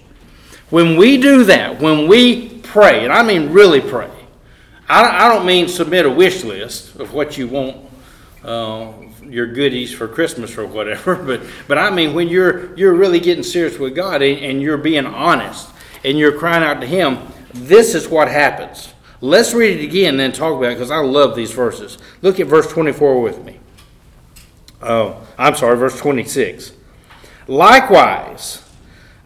When 0.72 0.98
we 0.98 1.18
do 1.18 1.44
that, 1.46 1.80
when 1.80 2.08
we 2.08 2.58
pray, 2.60 3.04
and 3.04 3.14
I 3.14 3.22
mean 3.22 3.52
really 3.52 3.80
pray, 3.80 4.10
I, 4.90 5.30
don't 5.30 5.46
mean 5.46 5.68
submit 5.68 6.06
a 6.06 6.10
wish 6.10 6.44
list 6.44 6.96
of 6.96 7.14
what 7.14 7.38
you 7.38 7.48
want 7.48 7.78
uh, 8.44 8.92
your 9.32 9.48
goodies 9.48 9.94
for 9.94 10.08
Christmas 10.08 10.58
or 10.58 10.66
whatever. 10.66 11.16
But 11.26 11.42
but 11.68 11.78
I 11.78 11.90
mean 11.90 12.14
when 12.14 12.28
you're 12.28 12.76
you're 12.78 12.94
really 12.94 13.20
getting 13.20 13.44
serious 13.44 13.78
with 13.80 13.96
God 13.96 14.22
and, 14.22 14.40
and 14.40 14.62
you're 14.62 14.78
being 14.78 15.06
honest 15.06 15.70
and 16.04 16.18
you're 16.18 16.38
crying 16.38 16.64
out 16.64 16.82
to 16.82 16.88
Him, 16.88 17.20
this 17.54 17.96
is 17.96 18.08
what 18.08 18.28
happens. 18.28 18.94
Let's 19.22 19.54
read 19.54 19.80
it 19.80 19.84
again 19.84 20.16
and 20.16 20.20
then 20.20 20.32
talk 20.32 20.58
about 20.58 20.72
it 20.72 20.76
because 20.76 20.92
I 20.92 20.98
love 20.98 21.36
these 21.36 21.52
verses. 21.52 21.98
Look 22.22 22.40
at 22.40 22.48
verse 22.48 22.68
24 22.68 23.22
with 23.22 23.44
me. 23.44 23.60
Oh, 24.82 25.26
I'm 25.38 25.56
sorry, 25.56 25.78
verse 25.78 25.98
26. 26.00 26.74
Likewise, 27.48 28.64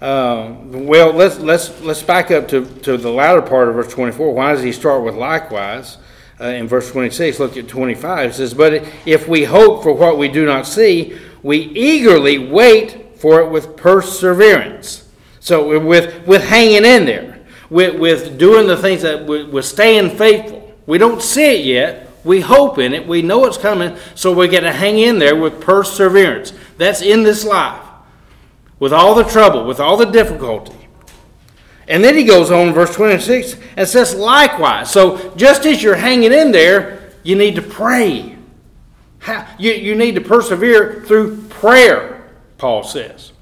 um, 0.02 0.86
well, 0.86 1.14
let's 1.14 1.40
let's 1.40 1.82
let's 1.82 2.04
back 2.04 2.30
up 2.30 2.48
to, 2.50 2.66
to 2.82 2.98
the 2.98 3.10
latter 3.10 3.42
part 3.42 3.70
of 3.70 3.76
verse 3.76 3.92
24. 3.94 4.34
Why 4.34 4.54
does 4.54 4.64
he 4.64 4.74
start 4.74 5.04
with 5.04 5.16
likewise? 5.16 5.98
Uh, 6.40 6.46
in 6.46 6.68
verse 6.68 6.92
26, 6.92 7.40
look 7.40 7.58
at 7.58 7.68
25. 7.68 8.30
It 8.30 8.34
says, 8.34 8.54
But 8.54 8.86
if 9.06 9.28
we 9.28 9.46
hope 9.46 9.84
for 9.84 9.94
what 9.94 10.18
we 10.18 10.28
do 10.28 10.46
not 10.46 10.68
see, 10.68 11.18
we 11.44 11.58
eagerly 11.60 12.38
wait 12.38 13.18
for 13.20 13.40
it 13.42 13.50
with 13.50 13.78
perseverance. 13.78 15.08
So 15.40 15.80
with, 15.80 16.28
with 16.28 16.44
hanging 16.44 16.86
in 16.86 17.06
there, 17.06 17.40
with, 17.70 18.00
with 18.00 18.38
doing 18.38 18.68
the 18.68 18.78
things 18.78 19.04
that, 19.04 19.26
with, 19.26 19.50
with 19.50 19.66
staying 19.66 20.18
faithful. 20.18 20.74
We 20.86 20.98
don't 20.98 21.22
see 21.22 21.60
it 21.60 21.66
yet. 21.66 22.10
We 22.24 22.42
hope 22.42 22.80
in 22.80 22.94
it. 22.94 23.08
We 23.08 23.22
know 23.22 23.46
it's 23.46 23.58
coming. 23.58 23.96
So 24.16 24.32
we 24.34 24.48
got 24.48 24.62
to 24.62 24.72
hang 24.72 24.98
in 24.98 25.20
there 25.20 25.36
with 25.36 25.62
perseverance. 25.62 26.54
That's 26.78 27.02
in 27.02 27.24
this 27.24 27.46
life. 27.46 27.82
With 28.80 28.92
all 28.92 29.16
the 29.16 29.24
trouble, 29.24 29.66
with 29.66 29.80
all 29.80 29.98
the 29.98 30.06
difficulty. 30.06 30.85
And 31.88 32.04
then 32.04 32.16
he 32.16 32.24
goes 32.24 32.52
on, 32.52 32.74
verse 32.74 32.94
26, 32.96 33.58
and 33.78 33.88
says, 33.88 34.16
likewise. 34.16 34.92
So 34.92 35.34
just 35.36 35.66
as 35.66 35.84
you're 35.84 35.96
hanging 35.96 36.34
in 36.34 36.52
there, 36.52 37.12
you 37.24 37.36
need 37.36 37.56
to 37.56 37.62
pray. 37.62 38.38
You, 39.58 39.72
you 39.72 39.96
need 39.96 40.16
to 40.16 40.22
persevere 40.22 41.04
through 41.06 41.44
prayer, 41.44 42.30
Paul 42.58 42.84
says. 42.84 43.34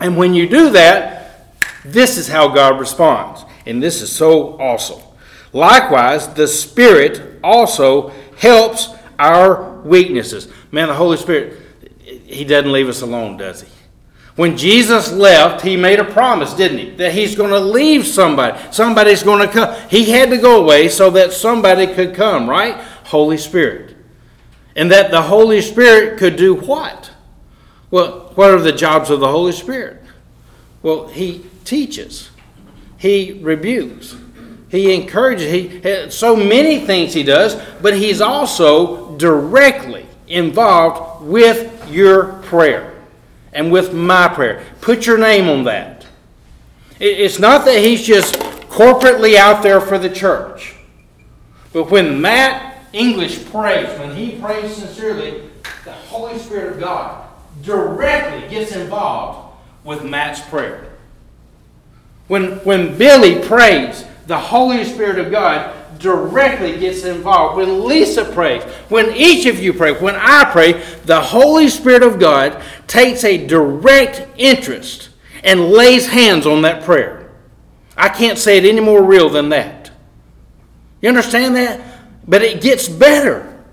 And 0.00 0.16
when 0.16 0.34
you 0.34 0.48
do 0.48 0.70
that, 0.70 1.52
this 1.84 2.18
is 2.18 2.28
how 2.28 2.48
God 2.48 2.78
responds. 2.78 3.44
And 3.64 3.82
this 3.82 4.02
is 4.02 4.14
so 4.14 4.60
awesome. 4.60 5.02
Likewise, 5.52 6.28
the 6.34 6.46
Spirit 6.46 7.40
also 7.42 8.12
helps 8.36 8.90
our 9.18 9.80
weaknesses. 9.80 10.48
Man, 10.70 10.88
the 10.88 10.94
Holy 10.94 11.16
Spirit, 11.16 11.60
He 12.02 12.44
doesn't 12.44 12.70
leave 12.70 12.88
us 12.88 13.00
alone, 13.02 13.36
does 13.36 13.62
He? 13.62 13.68
When 14.36 14.58
Jesus 14.58 15.10
left, 15.10 15.62
he 15.62 15.78
made 15.78 15.98
a 15.98 16.04
promise, 16.04 16.52
didn't 16.52 16.78
he? 16.78 16.90
That 16.90 17.12
he's 17.12 17.34
going 17.34 17.50
to 17.50 17.58
leave 17.58 18.06
somebody. 18.06 18.58
Somebody's 18.70 19.22
going 19.22 19.46
to 19.46 19.52
come. 19.52 19.74
He 19.88 20.10
had 20.10 20.28
to 20.28 20.36
go 20.36 20.62
away 20.62 20.90
so 20.90 21.08
that 21.10 21.32
somebody 21.32 21.86
could 21.86 22.14
come, 22.14 22.48
right? 22.48 22.74
Holy 23.04 23.38
Spirit. 23.38 23.96
And 24.76 24.92
that 24.92 25.10
the 25.10 25.22
Holy 25.22 25.62
Spirit 25.62 26.18
could 26.18 26.36
do 26.36 26.54
what? 26.54 27.10
Well, 27.90 28.32
what 28.34 28.50
are 28.50 28.60
the 28.60 28.72
jobs 28.72 29.08
of 29.08 29.20
the 29.20 29.28
Holy 29.28 29.52
Spirit? 29.52 30.02
Well, 30.82 31.08
he 31.08 31.46
teaches, 31.64 32.28
he 32.98 33.40
rebukes, 33.42 34.16
he 34.68 34.94
encourages, 34.94 35.50
he 35.50 36.10
so 36.10 36.36
many 36.36 36.80
things 36.80 37.14
he 37.14 37.22
does, 37.22 37.54
but 37.80 37.96
he's 37.96 38.20
also 38.20 39.16
directly 39.16 40.06
involved 40.28 41.24
with 41.24 41.90
your 41.90 42.34
prayer 42.42 42.95
and 43.56 43.72
with 43.72 43.92
my 43.94 44.28
prayer. 44.28 44.62
Put 44.82 45.06
your 45.06 45.16
name 45.16 45.48
on 45.48 45.64
that. 45.64 46.06
It's 47.00 47.38
not 47.38 47.64
that 47.64 47.78
he's 47.78 48.06
just 48.06 48.34
corporately 48.68 49.36
out 49.36 49.62
there 49.62 49.80
for 49.80 49.98
the 49.98 50.10
church. 50.10 50.74
But 51.72 51.90
when 51.90 52.20
Matt 52.20 52.78
English 52.92 53.46
prays, 53.46 53.88
when 53.98 54.14
he 54.14 54.38
prays 54.38 54.76
sincerely, 54.76 55.42
the 55.84 55.92
Holy 55.92 56.38
Spirit 56.38 56.74
of 56.74 56.80
God 56.80 57.28
directly 57.62 58.48
gets 58.48 58.72
involved 58.72 59.58
with 59.84 60.04
Matt's 60.04 60.40
prayer. 60.40 60.92
When, 62.28 62.58
when 62.58 62.98
Billy 62.98 63.46
prays, 63.46 64.04
the 64.26 64.38
Holy 64.38 64.84
Spirit 64.84 65.18
of 65.18 65.30
God 65.30 65.74
directly 65.98 66.78
gets 66.78 67.04
involved. 67.04 67.56
When 67.56 67.86
Lisa 67.86 68.24
prays, 68.24 68.62
when 68.88 69.14
each 69.14 69.46
of 69.46 69.58
you 69.58 69.72
pray, 69.72 69.92
when 69.92 70.14
I 70.16 70.44
pray, 70.50 70.72
the 71.04 71.20
Holy 71.20 71.68
Spirit 71.68 72.02
of 72.02 72.18
God 72.18 72.62
takes 72.86 73.24
a 73.24 73.46
direct 73.46 74.26
interest 74.36 75.10
and 75.44 75.70
lays 75.70 76.06
hands 76.08 76.46
on 76.46 76.62
that 76.62 76.84
prayer. 76.84 77.30
I 77.96 78.08
can't 78.08 78.38
say 78.38 78.58
it 78.58 78.64
any 78.64 78.80
more 78.80 79.02
real 79.02 79.28
than 79.28 79.48
that. 79.50 79.90
You 81.00 81.08
understand 81.08 81.56
that? 81.56 81.80
But 82.26 82.42
it 82.42 82.60
gets 82.60 82.88
better. 82.88 83.64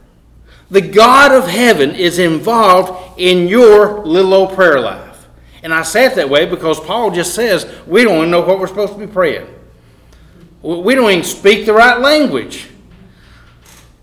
The 0.69 0.81
God 0.81 1.31
of 1.31 1.47
heaven 1.47 1.91
is 1.91 2.19
involved 2.19 3.19
in 3.19 3.47
your 3.47 4.05
little 4.05 4.33
old 4.33 4.53
prayer 4.53 4.79
life. 4.79 5.27
And 5.61 5.73
I 5.73 5.83
say 5.83 6.05
it 6.05 6.15
that 6.15 6.29
way 6.29 6.45
because 6.45 6.79
Paul 6.79 7.11
just 7.11 7.33
says 7.33 7.71
we 7.87 8.03
don't 8.03 8.17
even 8.17 8.31
know 8.31 8.41
what 8.41 8.59
we're 8.59 8.67
supposed 8.67 8.93
to 8.93 8.99
be 8.99 9.07
praying. 9.07 9.47
We 10.63 10.95
don't 10.95 11.11
even 11.11 11.23
speak 11.23 11.65
the 11.65 11.73
right 11.73 11.99
language. 11.99 12.69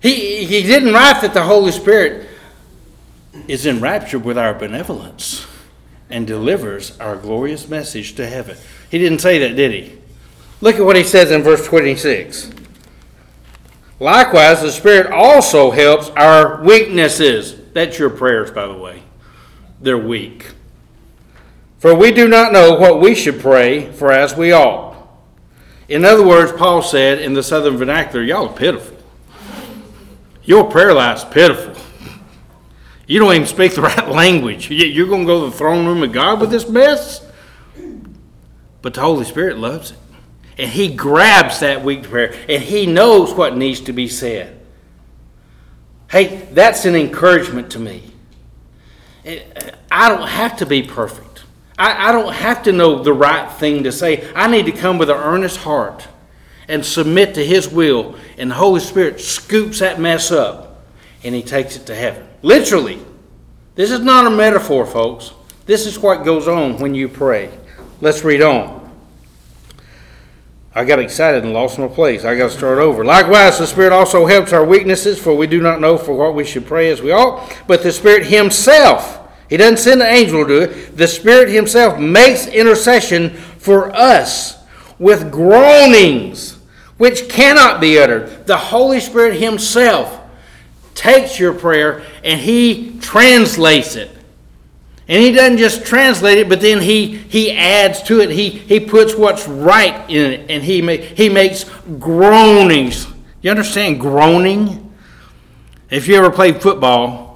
He, 0.01 0.45
he 0.45 0.63
didn't 0.63 0.93
write 0.93 1.23
that 1.23 1.35
the 1.35 1.43
Holy 1.43 1.73
Spirit 1.73 2.29
is 3.49 3.67
enraptured 3.67 4.25
with 4.25 4.37
our 4.37 4.55
benevolence 4.55 5.47
and 6.11 6.27
delivers 6.27 6.99
our 7.01 7.17
glorious 7.17 7.69
message 7.69 8.15
to 8.17 8.27
heaven. 8.27 8.57
He 8.91 8.99
didn't 8.99 9.21
say 9.21 9.39
that, 9.39 9.57
did 9.57 9.73
he? 9.73 9.99
Look 10.61 10.77
at 10.77 10.85
what 10.85 10.97
he 10.97 11.05
says 11.05 11.31
in 11.31 11.43
verse 11.43 11.67
26. 11.67 12.51
Likewise, 13.99 14.61
the 14.61 14.73
Spirit 14.73 15.11
also 15.13 15.71
helps 15.71 16.11
our 16.11 16.63
weaknesses. 16.63 17.57
That's 17.73 17.99
your 17.99 18.11
prayers, 18.11 18.51
by 18.51 18.67
the 18.67 18.75
way. 18.75 19.03
They're 19.81 19.99
weak. 19.99 20.53
For 21.79 21.95
we 21.95 22.11
do 22.11 22.29
not 22.29 22.53
know 22.53 22.75
what 22.75 23.01
we 23.01 23.15
should 23.15 23.41
pray 23.41 23.91
for 23.93 24.13
as 24.13 24.37
we 24.37 24.53
ought. 24.53 24.90
In 25.91 26.05
other 26.05 26.25
words, 26.25 26.53
Paul 26.53 26.83
said 26.83 27.21
in 27.21 27.35
the 27.35 27.43
Southern 27.43 27.77
vernacular, 27.77 28.25
y'all 28.25 28.49
are 28.49 28.55
pitiful. 28.55 28.97
Your 30.45 30.71
prayer 30.71 30.95
life's 30.95 31.25
pitiful. 31.25 31.75
You 33.09 33.19
don't 33.19 33.35
even 33.35 33.47
speak 33.49 33.75
the 33.75 33.83
right 33.83 34.09
language. 34.09 34.71
You're 34.71 35.09
going 35.09 35.23
to 35.23 35.27
go 35.27 35.45
to 35.45 35.51
the 35.51 35.57
throne 35.57 35.87
room 35.87 36.05
of 36.05 36.13
God 36.13 36.41
with 36.41 36.51
this 36.51 36.69
mess? 36.69 37.27
But 38.83 38.95
the 38.95 39.01
Holy 39.01 39.25
Spirit 39.25 39.59
loves 39.59 39.91
it. 39.91 39.99
And 40.59 40.71
He 40.71 40.95
grabs 40.95 41.59
that 41.59 41.83
weak 41.83 42.05
prayer 42.05 42.35
and 42.49 42.63
He 42.63 42.87
knows 42.87 43.35
what 43.35 43.57
needs 43.57 43.81
to 43.83 43.93
be 43.93 44.07
said. 44.07 44.61
Hey, 46.09 46.49
that's 46.53 46.85
an 46.85 46.95
encouragement 46.95 47.73
to 47.73 47.81
me. 47.81 48.13
I 49.91 50.09
don't 50.09 50.29
have 50.29 50.57
to 50.59 50.67
be 50.67 50.83
perfect. 50.83 51.30
I, 51.81 52.11
I 52.11 52.13
don't 52.13 52.35
have 52.35 52.63
to 52.65 52.73
know 52.73 53.03
the 53.03 53.15
right 53.15 53.51
thing 53.51 53.85
to 53.85 53.91
say. 53.91 54.31
I 54.35 54.49
need 54.49 54.67
to 54.67 54.73
come 54.73 54.99
with 54.99 55.09
an 55.09 55.17
earnest 55.17 55.57
heart 55.57 56.07
and 56.69 56.85
submit 56.85 57.35
to 57.35 57.45
His 57.45 57.69
will, 57.69 58.17
and 58.37 58.51
the 58.51 58.55
Holy 58.55 58.81
Spirit 58.81 59.19
scoops 59.19 59.79
that 59.79 59.99
mess 59.99 60.31
up 60.31 60.85
and 61.25 61.35
He 61.35 61.43
takes 61.43 61.77
it 61.77 61.87
to 61.87 61.95
heaven. 61.95 62.29
Literally. 62.43 63.01
This 63.77 63.91
is 63.91 64.01
not 64.01 64.27
a 64.27 64.31
metaphor, 64.31 64.85
folks. 64.85 65.33
This 65.65 65.87
is 65.87 65.99
what 65.99 66.23
goes 66.23 66.47
on 66.47 66.79
when 66.79 66.95
you 66.95 67.09
pray. 67.09 67.51
Let's 68.03 68.25
read 68.25 68.43
on. 68.43 68.79
I 70.75 70.85
got 70.85 70.99
excited 70.99 71.45
and 71.45 71.55
lost 71.55 71.79
my 71.79 71.89
place. 71.89 72.25
I 72.25 72.37
got 72.37 72.51
to 72.51 72.57
start 72.57 72.79
over. 72.79 73.05
Likewise, 73.05 73.59
the 73.59 73.67
Spirit 73.67 73.93
also 73.93 74.27
helps 74.27 74.53
our 74.53 74.65
weaknesses, 74.65 75.19
for 75.19 75.35
we 75.35 75.47
do 75.47 75.63
not 75.63 75.81
know 75.81 75.97
for 75.97 76.13
what 76.13 76.35
we 76.35 76.45
should 76.45 76.67
pray 76.67 76.91
as 76.91 77.01
we 77.01 77.11
ought. 77.11 77.57
But 77.67 77.83
the 77.83 77.91
Spirit 77.91 78.27
Himself, 78.27 79.20
He 79.51 79.57
doesn't 79.57 79.79
send 79.79 80.01
an 80.01 80.09
angel 80.09 80.45
to 80.45 80.49
do 80.49 80.63
it, 80.63 80.97
the 80.97 81.09
Spirit 81.09 81.51
Himself 81.51 81.99
makes 81.99 82.47
intercession 82.47 83.31
for 83.31 83.95
us 83.95 84.57
with 84.99 85.31
groanings 85.31 86.57
which 86.97 87.29
cannot 87.29 87.81
be 87.81 87.99
uttered. 87.99 88.47
The 88.47 88.57
Holy 88.57 89.01
Spirit 89.01 89.41
Himself 89.41 90.21
takes 90.95 91.39
your 91.39 91.53
prayer 91.53 92.03
and 92.23 92.41
He 92.41 92.99
translates 93.01 93.97
it. 93.97 94.11
And 95.09 95.21
he 95.21 95.33
doesn't 95.33 95.59
just 95.59 95.85
translate 95.85 96.39
it, 96.39 96.49
but 96.49 96.61
then 96.61 96.81
he, 96.81 97.17
he 97.17 97.51
adds 97.51 98.01
to 98.05 98.21
it. 98.21 98.31
He, 98.31 98.49
he 98.49 98.79
puts 98.79 99.17
what's 99.17 99.49
right 99.49 100.09
in 100.09 100.33
it, 100.33 100.49
and 100.49 100.63
he, 100.63 100.99
he 100.99 101.29
makes 101.29 101.65
groanings. 101.99 103.09
You 103.43 103.51
understand 103.51 103.99
groaning? 103.99 104.95
If 105.91 106.07
you 106.07 106.15
ever 106.15 106.31
played 106.31 106.63
football, 106.63 107.30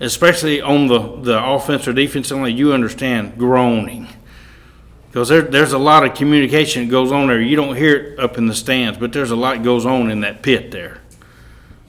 especially 0.00 0.60
on 0.60 0.86
the, 0.86 0.98
the 0.98 1.44
offense 1.44 1.86
or 1.88 1.92
defense 1.92 2.30
line, 2.30 2.56
you 2.56 2.72
understand 2.72 3.38
groaning. 3.38 4.08
Because 5.08 5.28
there, 5.28 5.42
there's 5.42 5.72
a 5.72 5.78
lot 5.78 6.04
of 6.04 6.14
communication 6.14 6.84
that 6.84 6.90
goes 6.90 7.12
on 7.12 7.28
there. 7.28 7.40
You 7.40 7.56
don't 7.56 7.76
hear 7.76 7.96
it 7.96 8.18
up 8.18 8.36
in 8.36 8.46
the 8.46 8.54
stands, 8.54 8.98
but 8.98 9.12
there's 9.12 9.30
a 9.30 9.36
lot 9.36 9.62
goes 9.62 9.86
on 9.86 10.10
in 10.10 10.20
that 10.20 10.42
pit 10.42 10.70
there. 10.70 11.00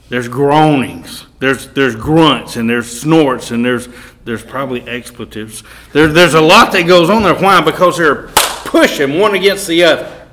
There's 0.09 0.27
groanings. 0.27 1.25
There's 1.39 1.67
there's 1.69 1.95
grunts 1.95 2.55
and 2.55 2.69
there's 2.69 3.01
snorts 3.01 3.49
and 3.49 3.65
there's 3.65 3.89
there's 4.23 4.43
probably 4.43 4.87
expletives. 4.87 5.63
There, 5.93 6.07
there's 6.07 6.35
a 6.35 6.41
lot 6.41 6.71
that 6.73 6.83
goes 6.83 7.09
on 7.09 7.23
there. 7.23 7.35
Why? 7.35 7.61
Because 7.61 7.97
they're 7.97 8.27
pushing 8.65 9.19
one 9.19 9.35
against 9.35 9.67
the 9.67 9.83
other. 9.83 10.27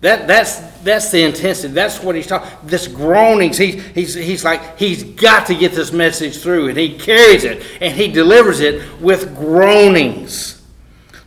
That, 0.00 0.28
that's, 0.28 0.60
that's 0.88 1.10
the 1.10 1.22
intensity. 1.22 1.72
That's 1.74 2.02
what 2.02 2.14
he's 2.14 2.26
talking. 2.26 2.50
This 2.64 2.88
groanings. 2.88 3.58
He, 3.58 3.72
he's, 3.72 4.14
he's 4.14 4.44
like 4.44 4.78
he's 4.78 5.02
got 5.04 5.46
to 5.48 5.54
get 5.54 5.72
this 5.72 5.92
message 5.92 6.38
through, 6.38 6.68
and 6.68 6.78
he 6.78 6.98
carries 6.98 7.44
it 7.44 7.62
and 7.80 7.94
he 7.94 8.08
delivers 8.08 8.60
it 8.60 9.00
with 9.00 9.36
groanings. 9.36 10.62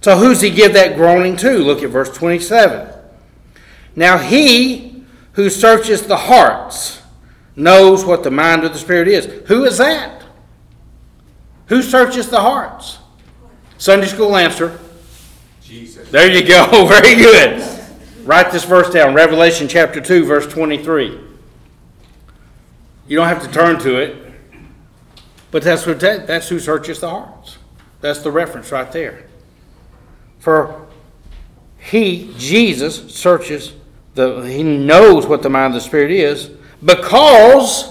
So 0.02 0.18
who's 0.18 0.42
he 0.42 0.50
give 0.50 0.74
that 0.74 0.96
groaning 0.96 1.36
to? 1.38 1.60
Look 1.60 1.84
at 1.84 1.92
verse 1.92 2.10
27. 2.10 2.92
Now 3.96 4.18
he 4.18 5.06
who 5.34 5.50
searches 5.50 6.08
the 6.08 6.18
hearts 6.18 7.02
knows 7.56 8.04
what 8.04 8.24
the 8.24 8.32
mind 8.32 8.64
of 8.64 8.74
the 8.74 8.80
Spirit 8.80 9.08
is. 9.08 9.26
Who 9.48 9.66
is 9.66 9.78
that? 9.78 10.24
Who 11.68 11.82
searches 11.82 12.30
the 12.30 12.42
hearts? 12.42 12.98
Sunday 13.78 14.08
school 14.08 14.36
answer. 14.36 14.80
Jesus. 15.62 16.10
There 16.10 16.30
you 16.30 16.48
go. 16.48 16.86
Very 16.88 17.16
good. 17.16 17.81
Write 18.24 18.52
this 18.52 18.64
verse 18.64 18.90
down 18.92 19.14
Revelation 19.16 19.68
chapter 19.68 20.00
2, 20.00 20.26
verse 20.26 20.48
23. 20.48 21.20
You 23.08 23.18
don't 23.18 23.28
have 23.28 23.44
to 23.44 23.52
turn 23.52 23.80
to 23.80 23.98
it, 23.98 24.34
but 25.50 25.64
that's, 25.64 25.86
what, 25.86 26.00
that's 26.00 26.48
who 26.48 26.60
searches 26.60 27.00
the 27.00 27.10
hearts. 27.10 27.58
That's 28.00 28.20
the 28.20 28.32
reference 28.32 28.72
right 28.72 28.92
there. 28.92 29.28
For 30.40 30.88
he, 31.78 32.34
Jesus, 32.38 33.14
searches 33.14 33.74
the, 34.14 34.42
he 34.42 34.64
knows 34.64 35.26
what 35.26 35.42
the 35.42 35.50
mind 35.50 35.74
of 35.76 35.82
the 35.82 35.88
Spirit 35.88 36.12
is 36.12 36.52
because, 36.84 37.90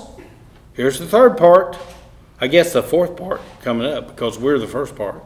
here's 0.75 0.99
the 0.99 1.07
third 1.07 1.37
part, 1.37 1.77
I 2.41 2.47
guess 2.47 2.73
the 2.73 2.83
fourth 2.83 3.17
part 3.17 3.41
coming 3.63 3.87
up 3.87 4.09
because 4.09 4.39
we're 4.39 4.59
the 4.59 4.67
first 4.67 4.97
part. 4.97 5.23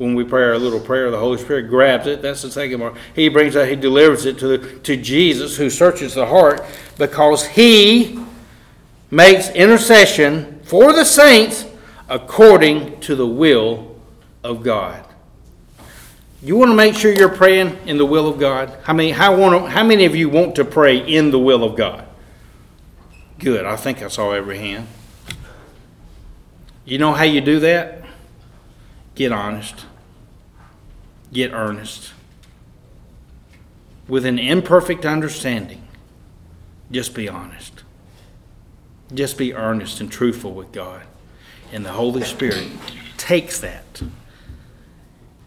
When 0.00 0.14
we 0.14 0.24
pray 0.24 0.44
our 0.44 0.56
little 0.56 0.80
prayer, 0.80 1.10
the 1.10 1.18
Holy 1.18 1.36
Spirit 1.36 1.68
grabs 1.68 2.06
it. 2.06 2.22
That's 2.22 2.40
the 2.40 2.50
second 2.50 2.80
part. 2.80 2.96
He 3.14 3.28
brings 3.28 3.54
it, 3.54 3.68
he 3.68 3.76
delivers 3.76 4.24
it 4.24 4.38
to, 4.38 4.56
to 4.78 4.96
Jesus 4.96 5.58
who 5.58 5.68
searches 5.68 6.14
the 6.14 6.24
heart 6.24 6.64
because 6.96 7.46
he 7.46 8.18
makes 9.10 9.50
intercession 9.50 10.58
for 10.62 10.94
the 10.94 11.04
saints 11.04 11.66
according 12.08 12.98
to 13.00 13.14
the 13.14 13.26
will 13.26 13.94
of 14.42 14.62
God. 14.62 15.04
You 16.42 16.56
want 16.56 16.70
to 16.70 16.74
make 16.74 16.94
sure 16.94 17.12
you're 17.12 17.28
praying 17.28 17.76
in 17.84 17.98
the 17.98 18.06
will 18.06 18.26
of 18.26 18.40
God? 18.40 18.78
How 18.84 18.94
many, 18.94 19.10
how, 19.10 19.36
want 19.36 19.70
how 19.70 19.84
many 19.84 20.06
of 20.06 20.16
you 20.16 20.30
want 20.30 20.54
to 20.54 20.64
pray 20.64 20.96
in 20.96 21.30
the 21.30 21.38
will 21.38 21.62
of 21.62 21.76
God? 21.76 22.06
Good. 23.38 23.66
I 23.66 23.76
think 23.76 24.00
I 24.00 24.08
saw 24.08 24.32
every 24.32 24.56
hand. 24.56 24.86
You 26.86 26.96
know 26.96 27.12
how 27.12 27.24
you 27.24 27.42
do 27.42 27.60
that? 27.60 28.06
Get 29.14 29.32
honest, 29.32 29.84
get 31.32 31.52
earnest. 31.52 32.12
With 34.08 34.26
an 34.26 34.38
imperfect 34.38 35.06
understanding, 35.06 35.86
just 36.90 37.14
be 37.14 37.28
honest. 37.28 37.84
Just 39.12 39.38
be 39.38 39.54
earnest 39.54 40.00
and 40.00 40.10
truthful 40.10 40.52
with 40.52 40.72
God. 40.72 41.02
And 41.72 41.84
the 41.84 41.92
Holy 41.92 42.24
Spirit 42.24 42.68
takes 43.16 43.60
that 43.60 44.02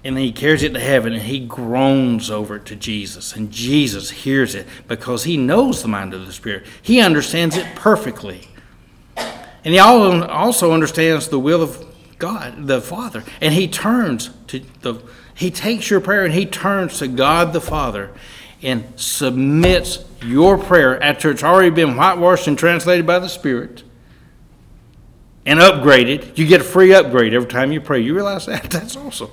and 0.03 0.17
he 0.17 0.31
carries 0.31 0.63
it 0.63 0.73
to 0.73 0.79
heaven 0.79 1.13
and 1.13 1.23
he 1.23 1.39
groans 1.39 2.29
over 2.29 2.57
it 2.57 2.65
to 2.65 2.75
Jesus. 2.75 3.33
And 3.33 3.51
Jesus 3.51 4.09
hears 4.09 4.53
it 4.53 4.67
because 4.87 5.23
he 5.23 5.37
knows 5.37 5.81
the 5.81 5.87
mind 5.87 6.13
of 6.13 6.25
the 6.25 6.33
Spirit, 6.33 6.65
he 6.81 6.99
understands 6.99 7.55
it 7.55 7.75
perfectly. 7.75 8.47
And 9.15 9.73
he 9.73 9.79
also 9.79 10.73
understands 10.73 11.29
the 11.29 11.39
will 11.39 11.61
of 11.61 11.92
God, 12.23 12.67
the 12.67 12.79
Father. 12.79 13.23
And 13.41 13.53
he 13.53 13.67
turns 13.67 14.29
to 14.47 14.61
the, 14.81 15.01
he 15.35 15.51
takes 15.51 15.89
your 15.89 15.99
prayer 15.99 16.23
and 16.23 16.33
he 16.33 16.45
turns 16.45 16.99
to 16.99 17.07
God 17.07 17.51
the 17.51 17.59
Father 17.59 18.11
and 18.61 18.85
submits 18.95 20.05
your 20.21 20.57
prayer 20.57 21.01
after 21.03 21.29
it's 21.29 21.43
already 21.43 21.69
been 21.69 21.97
whitewashed 21.97 22.47
and 22.47 22.57
translated 22.57 23.05
by 23.05 23.19
the 23.19 23.27
Spirit 23.27 23.83
and 25.45 25.59
upgraded. 25.59 26.37
You 26.37 26.47
get 26.47 26.61
a 26.61 26.63
free 26.63 26.93
upgrade 26.93 27.33
every 27.33 27.49
time 27.49 27.73
you 27.73 27.81
pray. 27.81 27.99
You 27.99 28.15
realize 28.15 28.45
that? 28.45 28.63
That's 28.71 28.95
awesome. 28.95 29.31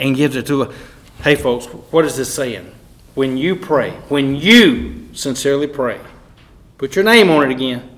And 0.00 0.16
gives 0.16 0.34
it 0.34 0.46
to 0.46 0.62
a, 0.62 0.74
hey 1.22 1.36
folks, 1.36 1.66
what 1.66 2.04
is 2.04 2.16
this 2.16 2.34
saying? 2.34 2.74
When 3.14 3.36
you 3.36 3.54
pray, 3.54 3.92
when 4.08 4.34
you 4.34 5.08
sincerely 5.12 5.68
pray, 5.68 6.00
put 6.78 6.96
your 6.96 7.04
name 7.04 7.30
on 7.30 7.48
it 7.48 7.54
again 7.54 7.94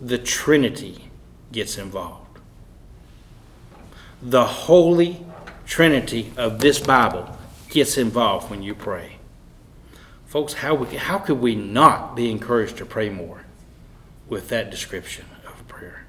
the 0.00 0.18
Trinity 0.18 1.08
gets 1.52 1.78
involved. 1.78 2.25
The 4.22 4.44
Holy 4.44 5.24
Trinity 5.66 6.32
of 6.36 6.60
this 6.60 6.78
Bible 6.78 7.36
gets 7.70 7.98
involved 7.98 8.50
when 8.50 8.62
you 8.62 8.74
pray. 8.74 9.16
Folks, 10.26 10.54
how, 10.54 10.74
we, 10.74 10.96
how 10.96 11.18
could 11.18 11.40
we 11.40 11.54
not 11.54 12.16
be 12.16 12.30
encouraged 12.30 12.78
to 12.78 12.86
pray 12.86 13.08
more 13.08 13.42
with 14.28 14.48
that 14.48 14.70
description 14.70 15.24
of 15.46 15.66
prayer? 15.68 16.06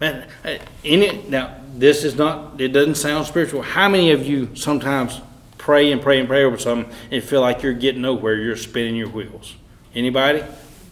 Man, 0.00 0.28
eh, 0.44 0.58
in 0.82 1.02
it, 1.02 1.28
now, 1.28 1.56
this 1.74 2.04
is 2.04 2.16
not, 2.16 2.60
it 2.60 2.68
doesn't 2.68 2.96
sound 2.96 3.26
spiritual. 3.26 3.62
How 3.62 3.88
many 3.88 4.12
of 4.12 4.26
you 4.26 4.54
sometimes 4.54 5.20
pray 5.58 5.92
and 5.92 6.00
pray 6.00 6.18
and 6.18 6.28
pray 6.28 6.44
over 6.44 6.58
something 6.58 6.92
and 7.10 7.22
feel 7.22 7.40
like 7.40 7.62
you're 7.62 7.74
getting 7.74 8.02
nowhere, 8.02 8.36
you're 8.36 8.56
spinning 8.56 8.96
your 8.96 9.08
wheels? 9.08 9.56
Anybody? 9.94 10.42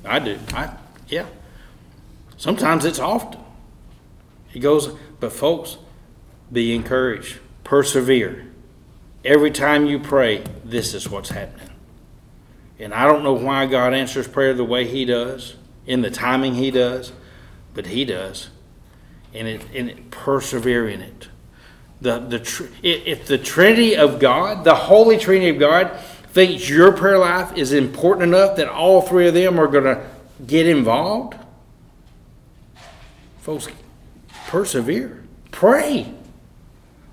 I 0.05 0.19
do. 0.19 0.39
I, 0.53 0.75
yeah. 1.09 1.27
Sometimes 2.37 2.85
it's 2.85 2.99
often. 2.99 3.41
He 4.49 4.61
goes, 4.61 4.95
but 5.21 5.33
folks, 5.33 5.77
be 6.53 6.75
encouraged, 6.75 7.39
persevere. 7.65 8.47
Every 9.25 9.51
time 9.51 9.87
you 9.87 9.99
pray, 9.99 10.45
this 10.65 10.95
is 10.95 11.09
what's 11.09 11.31
happening. 11.31 11.69
And 12.79 12.95
I 12.95 13.07
don't 13.07 13.23
know 13.23 13.35
why 13.35 13.67
God 13.67 13.93
answers 13.93 14.27
prayer 14.27 14.55
the 14.55 14.65
way 14.65 14.87
He 14.87 15.05
does, 15.05 15.57
in 15.87 16.01
the 16.01 16.11
timing 16.11 16.55
He 16.55 16.71
does, 16.71 17.13
but 17.75 17.87
He 17.87 18.05
does. 18.05 18.49
And 19.35 19.47
it, 19.47 19.63
and 19.75 19.91
it, 19.91 20.11
persevere 20.11 20.89
in 20.89 21.01
it. 21.03 21.29
The, 22.01 22.19
the, 22.19 22.69
if 22.83 23.27
the 23.27 23.37
Trinity 23.37 23.97
of 23.97 24.19
God, 24.19 24.65
the 24.65 24.75
Holy 24.75 25.19
Trinity 25.19 25.51
of 25.51 25.59
God, 25.59 25.99
thinks 26.29 26.69
your 26.69 26.93
prayer 26.93 27.19
life 27.19 27.57
is 27.57 27.73
important 27.73 28.35
enough 28.35 28.57
that 28.57 28.69
all 28.69 29.03
three 29.03 29.29
of 29.29 29.35
them 29.35 29.61
are 29.61 29.67
going 29.67 29.85
to 29.85 30.07
get 30.47 30.67
involved, 30.67 31.37
Folks, 33.41 33.69
persevere. 34.47 35.25
Pray. 35.51 36.13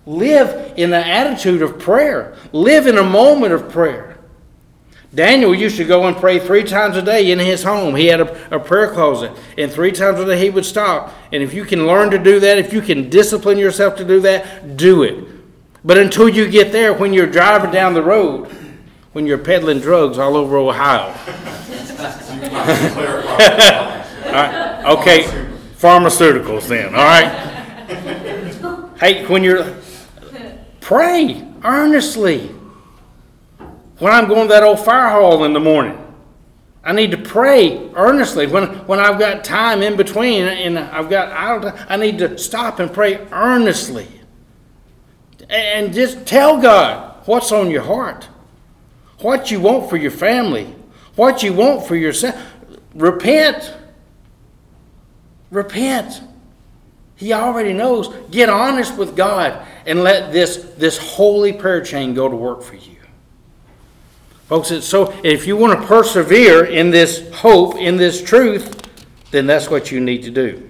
Live 0.07 0.73
in 0.77 0.89
the 0.89 1.05
attitude 1.05 1.61
of 1.61 1.77
prayer. 1.77 2.35
Live 2.53 2.87
in 2.87 2.97
a 2.97 3.03
moment 3.03 3.53
of 3.53 3.69
prayer. 3.69 4.17
Daniel 5.13 5.53
used 5.53 5.75
to 5.77 5.83
go 5.83 6.07
and 6.07 6.15
pray 6.15 6.39
three 6.39 6.63
times 6.63 6.95
a 6.95 7.01
day 7.01 7.29
in 7.29 7.39
his 7.39 7.63
home. 7.63 7.93
He 7.93 8.07
had 8.07 8.21
a, 8.21 8.55
a, 8.55 8.59
prayer 8.59 8.93
closet, 8.93 9.33
and 9.57 9.69
three 9.69 9.91
times 9.91 10.19
a 10.19 10.25
day 10.25 10.41
he 10.41 10.49
would 10.49 10.65
stop. 10.65 11.13
And 11.33 11.43
if 11.43 11.53
you 11.53 11.65
can 11.65 11.87
learn 11.87 12.09
to 12.11 12.17
do 12.17 12.39
that, 12.39 12.57
if 12.57 12.71
you 12.71 12.81
can 12.81 13.09
discipline 13.09 13.57
yourself 13.57 13.97
to 13.97 14.05
do 14.05 14.21
that, 14.21 14.77
do 14.77 15.03
it. 15.03 15.25
But 15.83 15.97
until 15.97 16.29
you 16.29 16.49
get 16.49 16.71
there, 16.71 16.93
when 16.93 17.11
you're 17.11 17.27
driving 17.27 17.71
down 17.71 17.93
the 17.93 18.01
road, 18.01 18.47
when 19.11 19.25
you're 19.25 19.37
peddling 19.37 19.81
drugs 19.81 20.17
all 20.17 20.37
over 20.37 20.57
Ohio. 20.57 21.09
okay, 24.99 25.23
pharmaceuticals 25.77 26.67
then, 26.67 26.95
all 26.95 27.03
right? 27.03 27.43
Hey, 28.99 29.25
when 29.25 29.43
you're, 29.43 29.63
pray 30.87 31.45
earnestly. 31.65 32.47
When 33.99 34.13
I'm 34.13 34.29
going 34.29 34.47
to 34.47 34.53
that 34.53 34.63
old 34.63 34.79
fire 34.79 35.09
hall 35.09 35.43
in 35.43 35.51
the 35.51 35.59
morning, 35.59 36.01
I 36.81 36.93
need 36.93 37.11
to 37.11 37.17
pray 37.17 37.89
earnestly. 37.93 38.47
When, 38.47 38.69
when 38.87 38.97
I've 38.97 39.19
got 39.19 39.43
time 39.43 39.81
in 39.81 39.97
between 39.97 40.45
and 40.45 40.79
I've 40.79 41.09
got 41.09 41.33
idle 41.33 41.77
I 41.89 41.97
need 41.97 42.19
to 42.19 42.37
stop 42.37 42.79
and 42.79 42.93
pray 42.93 43.17
earnestly. 43.33 44.07
And 45.49 45.93
just 45.93 46.25
tell 46.25 46.61
God 46.61 47.21
what's 47.25 47.51
on 47.51 47.69
your 47.69 47.83
heart, 47.83 48.29
what 49.19 49.51
you 49.51 49.59
want 49.59 49.89
for 49.89 49.97
your 49.97 50.11
family, 50.11 50.73
what 51.17 51.43
you 51.43 51.51
want 51.51 51.85
for 51.85 51.97
yourself. 51.97 52.41
Repent. 52.95 53.73
Repent. 55.51 56.21
He 57.17 57.33
already 57.33 57.73
knows. 57.73 58.07
Get 58.31 58.47
honest 58.47 58.95
with 58.95 59.17
God 59.17 59.67
and 59.87 60.03
let 60.03 60.31
this, 60.31 60.57
this 60.77 60.97
holy 60.97 61.53
prayer 61.53 61.81
chain 61.81 62.13
go 62.13 62.27
to 62.29 62.35
work 62.35 62.61
for 62.61 62.75
you. 62.75 62.97
Folks, 64.47 64.71
it's 64.71 64.85
so 64.85 65.13
if 65.23 65.47
you 65.47 65.57
want 65.57 65.79
to 65.79 65.87
persevere 65.87 66.65
in 66.65 66.89
this 66.89 67.29
hope, 67.33 67.75
in 67.75 67.97
this 67.97 68.21
truth, 68.21 68.81
then 69.31 69.47
that's 69.47 69.69
what 69.69 69.91
you 69.91 69.99
need 69.99 70.23
to 70.23 70.31
do. 70.31 70.69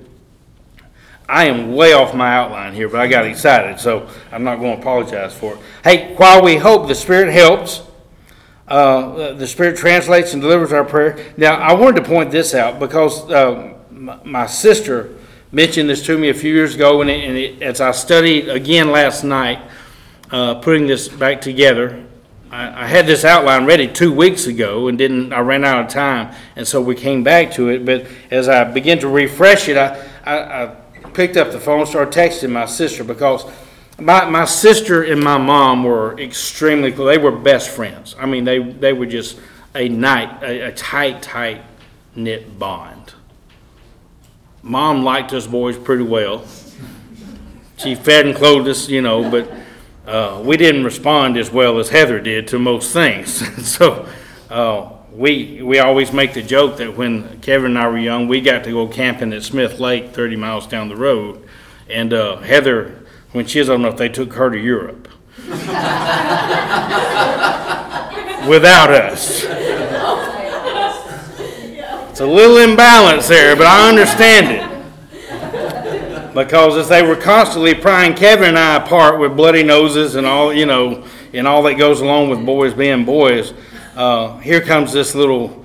I 1.30 1.46
am 1.46 1.74
way 1.76 1.94
off 1.94 2.16
my 2.16 2.34
outline 2.34 2.74
here, 2.74 2.88
but 2.88 3.02
I 3.02 3.08
got 3.08 3.26
excited, 3.26 3.80
so 3.80 4.10
I'm 4.32 4.44
not 4.44 4.60
going 4.60 4.76
to 4.76 4.82
apologize 4.82 5.34
for 5.34 5.56
it. 5.56 5.60
Hey, 5.84 6.16
while 6.16 6.42
we 6.42 6.56
hope, 6.56 6.88
the 6.88 6.96
Spirit 6.96 7.34
helps. 7.34 7.84
Uh, 8.68 9.34
the 9.34 9.48
Spirit 9.48 9.78
translates 9.78 10.34
and 10.34 10.42
delivers 10.42 10.72
our 10.72 10.86
prayer. 10.86 11.18
Now, 11.38 11.56
I 11.56 11.74
wanted 11.74 12.04
to 12.04 12.10
point 12.10 12.32
this 12.32 12.54
out 12.54 12.80
because 12.80 13.30
uh, 13.30 13.74
my, 13.92 14.20
my, 14.24 14.46
sister 14.46 15.16
mentioned 15.52 15.90
this 15.90 16.06
to 16.06 16.18
me 16.18 16.30
a 16.30 16.34
few 16.34 16.54
years 16.54 16.76
ago, 16.76 17.02
and, 17.02 17.10
it, 17.10 17.24
and 17.24 17.38
it, 17.38 17.62
as 17.62 17.82
I 17.82 17.92
studied 17.92 18.50
again 18.50 18.92
last 18.92 19.24
night, 19.24 19.60
uh, 20.32 20.56
putting 20.56 20.88
this 20.88 21.08
back 21.08 21.42
together, 21.42 22.04
I, 22.52 22.84
I, 22.84 22.88
had 22.88 23.08
this 23.08 23.24
outline 23.24 23.66
ready 23.66 23.88
two 23.88 24.14
weeks 24.14 24.48
ago 24.48 24.88
and 24.88 24.98
didn't. 24.98 25.34
I 25.34 25.40
ran 25.40 25.64
out 25.64 25.86
of 25.86 25.92
time, 25.92 26.34
and 26.56 26.68
so 26.68 26.82
we 26.82 26.96
came 26.96 27.24
back 27.24 27.52
to 27.54 27.70
it. 27.70 27.86
But 27.86 28.08
as 28.32 28.50
I 28.50 28.64
began 28.66 29.00
to 29.00 29.08
refresh 29.08 29.70
it, 29.70 29.78
I, 29.78 30.06
I, 30.26 30.64
I 30.64 30.76
picked 31.14 31.38
up 31.38 31.52
the 31.52 31.60
phone, 31.60 31.86
started 31.86 32.14
texting 32.14 32.52
my 32.52 32.66
sister 32.66 33.04
because 33.04 33.46
my, 34.00 34.30
my 34.30 34.46
sister 34.46 35.04
and 35.04 35.22
my 35.22 35.38
mom 35.38 35.84
were 35.84 36.20
extremely 36.20 36.92
close. 36.92 37.16
They 37.16 37.22
were 37.22 37.32
best 37.32 37.70
friends. 37.70 38.16
I 38.20 38.26
mean, 38.26 38.44
they 38.44 38.60
they 38.60 38.94
were 38.94 39.06
just 39.06 39.40
a 39.76 39.90
night, 39.90 40.44
a, 40.44 40.68
a 40.68 40.72
tight, 40.74 41.22
tight 41.22 41.62
knit 42.16 42.58
bond. 42.58 42.97
Mom 44.68 45.02
liked 45.02 45.32
us 45.32 45.48
boys 45.48 45.78
pretty 45.78 46.04
well. 46.04 46.44
She 47.78 47.96
fed 47.96 48.26
and 48.26 48.36
clothed 48.36 48.68
us, 48.68 48.90
you 48.90 49.02
know, 49.02 49.32
but 49.32 49.50
uh, 50.06 50.42
we 50.44 50.58
didn't 50.58 50.84
respond 50.84 51.38
as 51.38 51.50
well 51.50 51.80
as 51.80 51.88
Heather 51.90 52.20
did 52.20 52.50
to 52.50 52.60
most 52.60 52.92
things. 52.92 53.32
so 53.66 54.10
uh, 54.50 54.90
we 55.14 55.62
we 55.62 55.80
always 55.80 56.12
make 56.12 56.34
the 56.34 56.44
joke 56.44 56.76
that 56.78 56.98
when 56.98 57.40
Kevin 57.40 57.78
and 57.78 57.80
I 57.80 57.88
were 57.88 57.98
young, 57.98 58.28
we 58.28 58.42
got 58.42 58.66
to 58.66 58.72
go 58.72 58.88
camping 58.90 59.32
at 59.32 59.44
Smith 59.44 59.80
Lake, 59.80 60.10
30 60.10 60.36
miles 60.36 60.68
down 60.68 60.90
the 60.90 60.98
road, 60.98 61.48
and 61.90 62.12
uh, 62.12 62.38
Heather, 62.40 63.06
when 63.32 63.46
she 63.46 63.60
was 63.60 63.70
old 63.70 63.80
enough, 63.80 63.96
they 63.96 64.10
took 64.10 64.34
her 64.34 64.50
to 64.50 64.58
Europe 64.58 65.08
without 68.50 68.92
us. 68.92 69.46
It's 72.18 72.24
a 72.24 72.26
little 72.26 72.58
imbalance 72.58 73.28
there, 73.28 73.56
but 73.56 73.68
I 73.68 73.88
understand 73.90 74.50
it 74.50 76.34
because 76.34 76.76
as 76.76 76.90
they 76.90 77.04
were 77.04 77.16
constantly 77.16 77.76
prying 77.76 78.16
Kevin 78.16 78.48
and 78.48 78.58
I 78.58 78.78
apart 78.78 79.20
with 79.20 79.38
bloody 79.38 79.62
noses 79.62 80.16
and 80.16 80.26
all, 80.26 80.52
you 80.52 80.66
know, 80.66 81.06
and 81.32 81.48
all 81.48 81.62
that 81.62 81.76
goes 81.76 82.02
along 82.02 82.32
with 82.32 82.44
boys 82.44 82.74
being 82.74 83.06
boys, 83.06 83.54
uh, 83.96 84.40
here 84.40 84.62
comes 84.62 84.92
this 84.92 85.14
little 85.14 85.64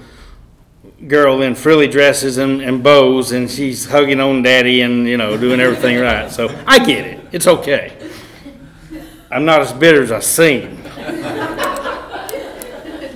girl 1.07 1.41
in 1.41 1.55
frilly 1.55 1.89
dresses 1.89 2.37
and, 2.37 2.61
and 2.61 2.83
bows, 2.83 3.33
and 3.33 3.51
she's 3.51 3.87
hugging 3.87 4.21
on 4.21 4.43
daddy 4.43 4.83
and, 4.83 5.09
you 5.09 5.17
know, 5.17 5.39
doing 5.39 5.59
everything 5.59 5.99
right. 6.01 6.31
So 6.31 6.55
I 6.67 6.85
get 6.85 7.07
it. 7.07 7.29
It's 7.33 7.47
okay. 7.47 7.97
I'm 9.31 9.47
not 9.47 9.63
as 9.63 9.73
bitter 9.73 10.03
as 10.03 10.13
I 10.13 10.21
seem. 10.21 10.83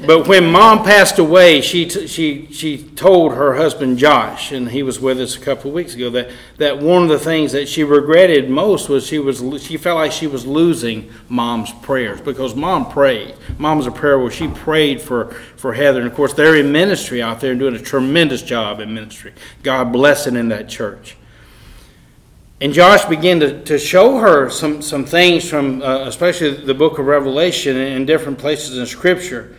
But 0.06 0.28
when 0.28 0.52
mom 0.52 0.84
passed 0.84 1.18
away, 1.18 1.60
she, 1.60 1.86
t- 1.86 2.06
she, 2.06 2.46
she 2.52 2.78
told 2.78 3.34
her 3.34 3.54
husband 3.54 3.98
Josh, 3.98 4.52
and 4.52 4.70
he 4.70 4.84
was 4.84 5.00
with 5.00 5.20
us 5.20 5.36
a 5.36 5.40
couple 5.40 5.70
of 5.70 5.74
weeks 5.74 5.94
ago, 5.94 6.10
that, 6.10 6.30
that 6.58 6.78
one 6.78 7.02
of 7.02 7.08
the 7.08 7.18
things 7.18 7.50
that 7.52 7.68
she 7.68 7.82
regretted 7.82 8.48
most 8.48 8.88
was 8.88 9.04
she, 9.04 9.18
was 9.18 9.42
she 9.60 9.76
felt 9.76 9.96
like 9.96 10.12
she 10.12 10.28
was 10.28 10.46
losing 10.46 11.10
mom's 11.28 11.72
prayers 11.82 12.20
because 12.20 12.54
mom 12.54 12.88
prayed. 12.88 13.34
Mom's 13.58 13.88
a 13.88 13.90
prayer 13.90 14.18
where 14.18 14.30
she 14.30 14.46
prayed 14.46 15.02
for, 15.02 15.30
for 15.56 15.72
Heather. 15.72 16.00
And 16.00 16.08
of 16.08 16.14
course, 16.14 16.34
they're 16.34 16.56
in 16.56 16.70
ministry 16.70 17.20
out 17.20 17.40
there 17.40 17.50
and 17.50 17.58
doing 17.58 17.74
a 17.74 17.80
tremendous 17.80 18.42
job 18.42 18.78
in 18.78 18.94
ministry. 18.94 19.32
God 19.64 19.92
blessing 19.92 20.36
in 20.36 20.48
that 20.50 20.68
church. 20.68 21.16
And 22.60 22.72
Josh 22.72 23.04
began 23.06 23.40
to, 23.40 23.62
to 23.64 23.78
show 23.78 24.18
her 24.18 24.48
some, 24.50 24.80
some 24.80 25.04
things 25.04 25.48
from, 25.48 25.82
uh, 25.82 26.06
especially 26.06 26.50
the 26.52 26.74
book 26.74 26.98
of 26.98 27.06
Revelation 27.06 27.76
and 27.76 28.06
different 28.06 28.38
places 28.38 28.78
in 28.78 28.86
Scripture 28.86 29.55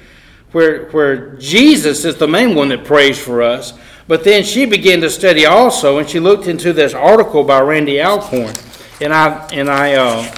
where, 0.51 0.85
where 0.89 1.35
Jesus 1.35 2.05
is 2.05 2.15
the 2.17 2.27
main 2.27 2.55
one 2.55 2.69
that 2.69 2.85
prays 2.85 3.19
for 3.19 3.41
us. 3.41 3.73
But 4.07 4.23
then 4.23 4.43
she 4.43 4.65
began 4.65 5.01
to 5.01 5.09
study 5.09 5.45
also, 5.45 5.97
and 5.97 6.09
she 6.09 6.19
looked 6.19 6.47
into 6.47 6.71
this 6.71 6.93
article 6.93 7.43
by 7.43 7.59
Randy 7.59 8.01
Alcorn, 8.01 8.55
and 9.01 9.13
I 9.13 9.45
and 9.51 9.69
I, 9.69 9.95
uh, 9.95 10.35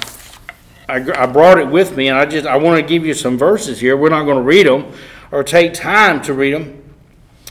I, 0.88 1.22
I 1.22 1.26
brought 1.26 1.58
it 1.58 1.68
with 1.68 1.96
me, 1.96 2.08
and 2.08 2.18
I 2.18 2.26
just 2.26 2.48
I 2.48 2.56
want 2.56 2.80
to 2.80 2.86
give 2.86 3.06
you 3.06 3.14
some 3.14 3.38
verses 3.38 3.78
here. 3.78 3.96
We're 3.96 4.08
not 4.08 4.24
going 4.24 4.38
to 4.38 4.42
read 4.42 4.66
them 4.66 4.92
or 5.30 5.44
take 5.44 5.72
time 5.72 6.20
to 6.22 6.34
read 6.34 6.54
them, 6.54 6.82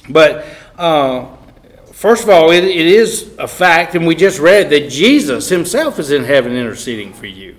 but 0.10 0.46
uh, 0.78 1.28
first 1.94 2.24
of 2.24 2.30
all, 2.30 2.52
it, 2.52 2.66
it 2.66 2.86
is 2.86 3.34
a 3.40 3.48
fact, 3.48 3.96
and 3.96 4.06
we 4.06 4.14
just 4.14 4.40
read 4.40 4.70
that 4.72 4.90
Jesus 4.90 5.48
Himself 5.48 6.00
is 6.00 6.12
in 6.12 6.26
heaven 6.26 6.54
interceding 6.54 7.14
for 7.14 7.28
you. 7.28 7.56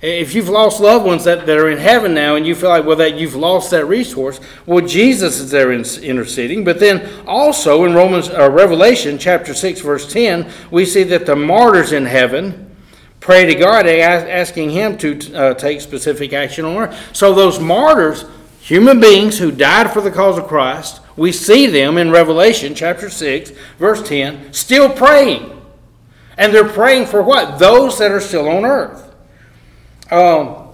If 0.00 0.32
you've 0.32 0.48
lost 0.48 0.80
loved 0.80 1.04
ones 1.04 1.24
that, 1.24 1.44
that 1.46 1.58
are 1.58 1.70
in 1.70 1.78
heaven 1.78 2.14
now 2.14 2.36
and 2.36 2.46
you 2.46 2.54
feel 2.54 2.68
like, 2.68 2.84
well, 2.84 2.96
that 2.96 3.16
you've 3.16 3.34
lost 3.34 3.72
that 3.72 3.86
resource, 3.86 4.38
well, 4.64 4.86
Jesus 4.86 5.40
is 5.40 5.50
there 5.50 5.72
interceding. 5.72 6.62
But 6.62 6.78
then 6.78 7.26
also 7.26 7.84
in 7.84 7.94
Romans, 7.94 8.28
uh, 8.28 8.48
Revelation 8.48 9.18
chapter 9.18 9.54
6, 9.54 9.80
verse 9.80 10.10
10, 10.12 10.48
we 10.70 10.84
see 10.84 11.02
that 11.04 11.26
the 11.26 11.34
martyrs 11.34 11.90
in 11.90 12.06
heaven 12.06 12.76
pray 13.18 13.44
to 13.46 13.56
God, 13.56 13.86
asking 13.86 14.70
Him 14.70 14.96
to 14.98 15.34
uh, 15.34 15.54
take 15.54 15.80
specific 15.80 16.32
action 16.32 16.64
on 16.64 16.76
earth. 16.76 17.10
So 17.12 17.34
those 17.34 17.58
martyrs, 17.58 18.24
human 18.60 19.00
beings 19.00 19.36
who 19.36 19.50
died 19.50 19.92
for 19.92 20.00
the 20.00 20.12
cause 20.12 20.38
of 20.38 20.46
Christ, 20.46 21.00
we 21.16 21.32
see 21.32 21.66
them 21.66 21.98
in 21.98 22.12
Revelation 22.12 22.76
chapter 22.76 23.10
6, 23.10 23.50
verse 23.80 24.08
10, 24.08 24.52
still 24.52 24.90
praying. 24.90 25.60
And 26.36 26.54
they're 26.54 26.68
praying 26.68 27.06
for 27.06 27.20
what? 27.20 27.58
Those 27.58 27.98
that 27.98 28.12
are 28.12 28.20
still 28.20 28.48
on 28.48 28.64
earth. 28.64 29.07
Um, 30.10 30.68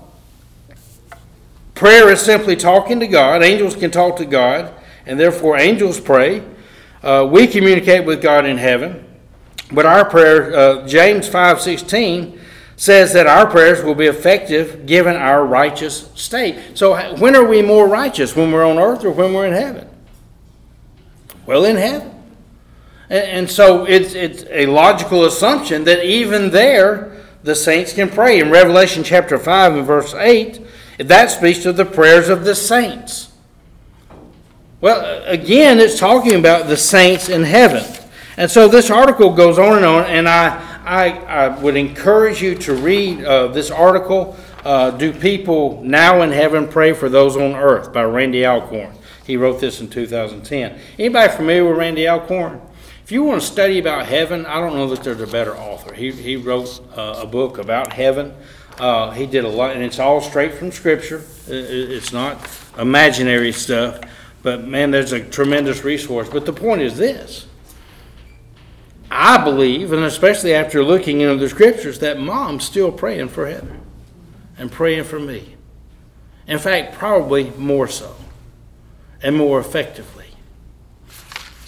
prayer 1.74 2.08
is 2.10 2.20
simply 2.20 2.56
talking 2.56 3.00
to 3.00 3.06
God. 3.06 3.42
Angels 3.42 3.74
can 3.74 3.90
talk 3.90 4.16
to 4.16 4.24
God, 4.24 4.72
and 5.06 5.18
therefore 5.18 5.56
angels 5.58 6.00
pray. 6.00 6.42
Uh, 7.02 7.28
we 7.30 7.46
communicate 7.46 8.04
with 8.04 8.22
God 8.22 8.46
in 8.46 8.56
heaven. 8.56 9.04
But 9.72 9.86
our 9.86 10.04
prayer, 10.04 10.54
uh, 10.56 10.86
James 10.86 11.28
5.16, 11.28 12.38
says 12.76 13.12
that 13.12 13.26
our 13.26 13.46
prayers 13.46 13.82
will 13.84 13.94
be 13.94 14.06
effective 14.06 14.86
given 14.86 15.16
our 15.16 15.44
righteous 15.44 16.10
state. 16.14 16.76
So 16.76 16.96
when 17.16 17.36
are 17.36 17.44
we 17.44 17.62
more 17.62 17.88
righteous? 17.88 18.34
When 18.34 18.52
we're 18.52 18.64
on 18.64 18.78
earth 18.78 19.04
or 19.04 19.10
when 19.10 19.32
we're 19.32 19.46
in 19.46 19.52
heaven? 19.52 19.88
Well, 21.46 21.64
in 21.64 21.76
heaven. 21.76 22.10
And, 23.10 23.24
and 23.24 23.50
so 23.50 23.84
it's, 23.84 24.14
it's 24.14 24.44
a 24.50 24.66
logical 24.66 25.24
assumption 25.24 25.84
that 25.84 26.04
even 26.04 26.50
there, 26.50 27.13
the 27.44 27.54
saints 27.54 27.92
can 27.92 28.08
pray. 28.08 28.40
In 28.40 28.50
Revelation 28.50 29.04
chapter 29.04 29.38
5 29.38 29.76
and 29.76 29.86
verse 29.86 30.14
8, 30.14 30.60
that 30.98 31.30
speaks 31.30 31.66
of 31.66 31.76
the 31.76 31.84
prayers 31.84 32.30
of 32.30 32.44
the 32.44 32.54
saints. 32.54 33.32
Well, 34.80 35.22
again, 35.26 35.78
it's 35.78 35.98
talking 35.98 36.34
about 36.34 36.68
the 36.68 36.76
saints 36.76 37.28
in 37.28 37.42
heaven. 37.42 37.84
And 38.38 38.50
so 38.50 38.66
this 38.66 38.90
article 38.90 39.32
goes 39.32 39.58
on 39.58 39.76
and 39.76 39.84
on, 39.84 40.04
and 40.04 40.28
I, 40.28 40.80
I, 40.84 41.10
I 41.10 41.60
would 41.60 41.76
encourage 41.76 42.42
you 42.42 42.54
to 42.56 42.74
read 42.74 43.22
uh, 43.24 43.48
this 43.48 43.70
article, 43.70 44.36
uh, 44.64 44.90
Do 44.92 45.12
People 45.12 45.82
Now 45.84 46.22
in 46.22 46.32
Heaven 46.32 46.66
Pray 46.66 46.94
for 46.94 47.10
Those 47.10 47.36
on 47.36 47.54
Earth 47.54 47.92
by 47.92 48.04
Randy 48.04 48.46
Alcorn. 48.46 48.92
He 49.26 49.36
wrote 49.36 49.60
this 49.60 49.80
in 49.80 49.88
2010. 49.88 50.78
Anybody 50.98 51.32
familiar 51.34 51.68
with 51.68 51.78
Randy 51.78 52.08
Alcorn? 52.08 52.60
If 53.04 53.12
you 53.12 53.22
want 53.22 53.42
to 53.42 53.46
study 53.46 53.78
about 53.78 54.06
heaven, 54.06 54.46
I 54.46 54.60
don't 54.60 54.72
know 54.72 54.88
that 54.88 55.04
there's 55.04 55.20
a 55.20 55.26
better 55.26 55.54
author. 55.54 55.92
He, 55.92 56.10
he 56.10 56.36
wrote 56.36 56.80
uh, 56.96 57.20
a 57.22 57.26
book 57.26 57.58
about 57.58 57.92
heaven. 57.92 58.34
Uh, 58.78 59.10
he 59.10 59.26
did 59.26 59.44
a 59.44 59.48
lot, 59.48 59.72
and 59.72 59.82
it's 59.82 59.98
all 59.98 60.22
straight 60.22 60.54
from 60.54 60.72
Scripture. 60.72 61.22
It's 61.46 62.14
not 62.14 62.38
imaginary 62.78 63.52
stuff. 63.52 64.00
But 64.42 64.66
man, 64.66 64.90
there's 64.90 65.12
a 65.12 65.22
tremendous 65.22 65.84
resource. 65.84 66.30
But 66.30 66.46
the 66.46 66.54
point 66.54 66.80
is 66.80 66.96
this 66.96 67.46
I 69.10 69.44
believe, 69.44 69.92
and 69.92 70.04
especially 70.04 70.54
after 70.54 70.82
looking 70.82 71.20
into 71.20 71.36
the 71.36 71.50
Scriptures, 71.50 71.98
that 71.98 72.18
mom's 72.18 72.64
still 72.64 72.90
praying 72.90 73.28
for 73.28 73.46
Heather 73.46 73.80
and 74.56 74.72
praying 74.72 75.04
for 75.04 75.20
me. 75.20 75.56
In 76.46 76.58
fact, 76.58 76.94
probably 76.94 77.50
more 77.50 77.86
so 77.86 78.16
and 79.22 79.36
more 79.36 79.60
effectively. 79.60 80.23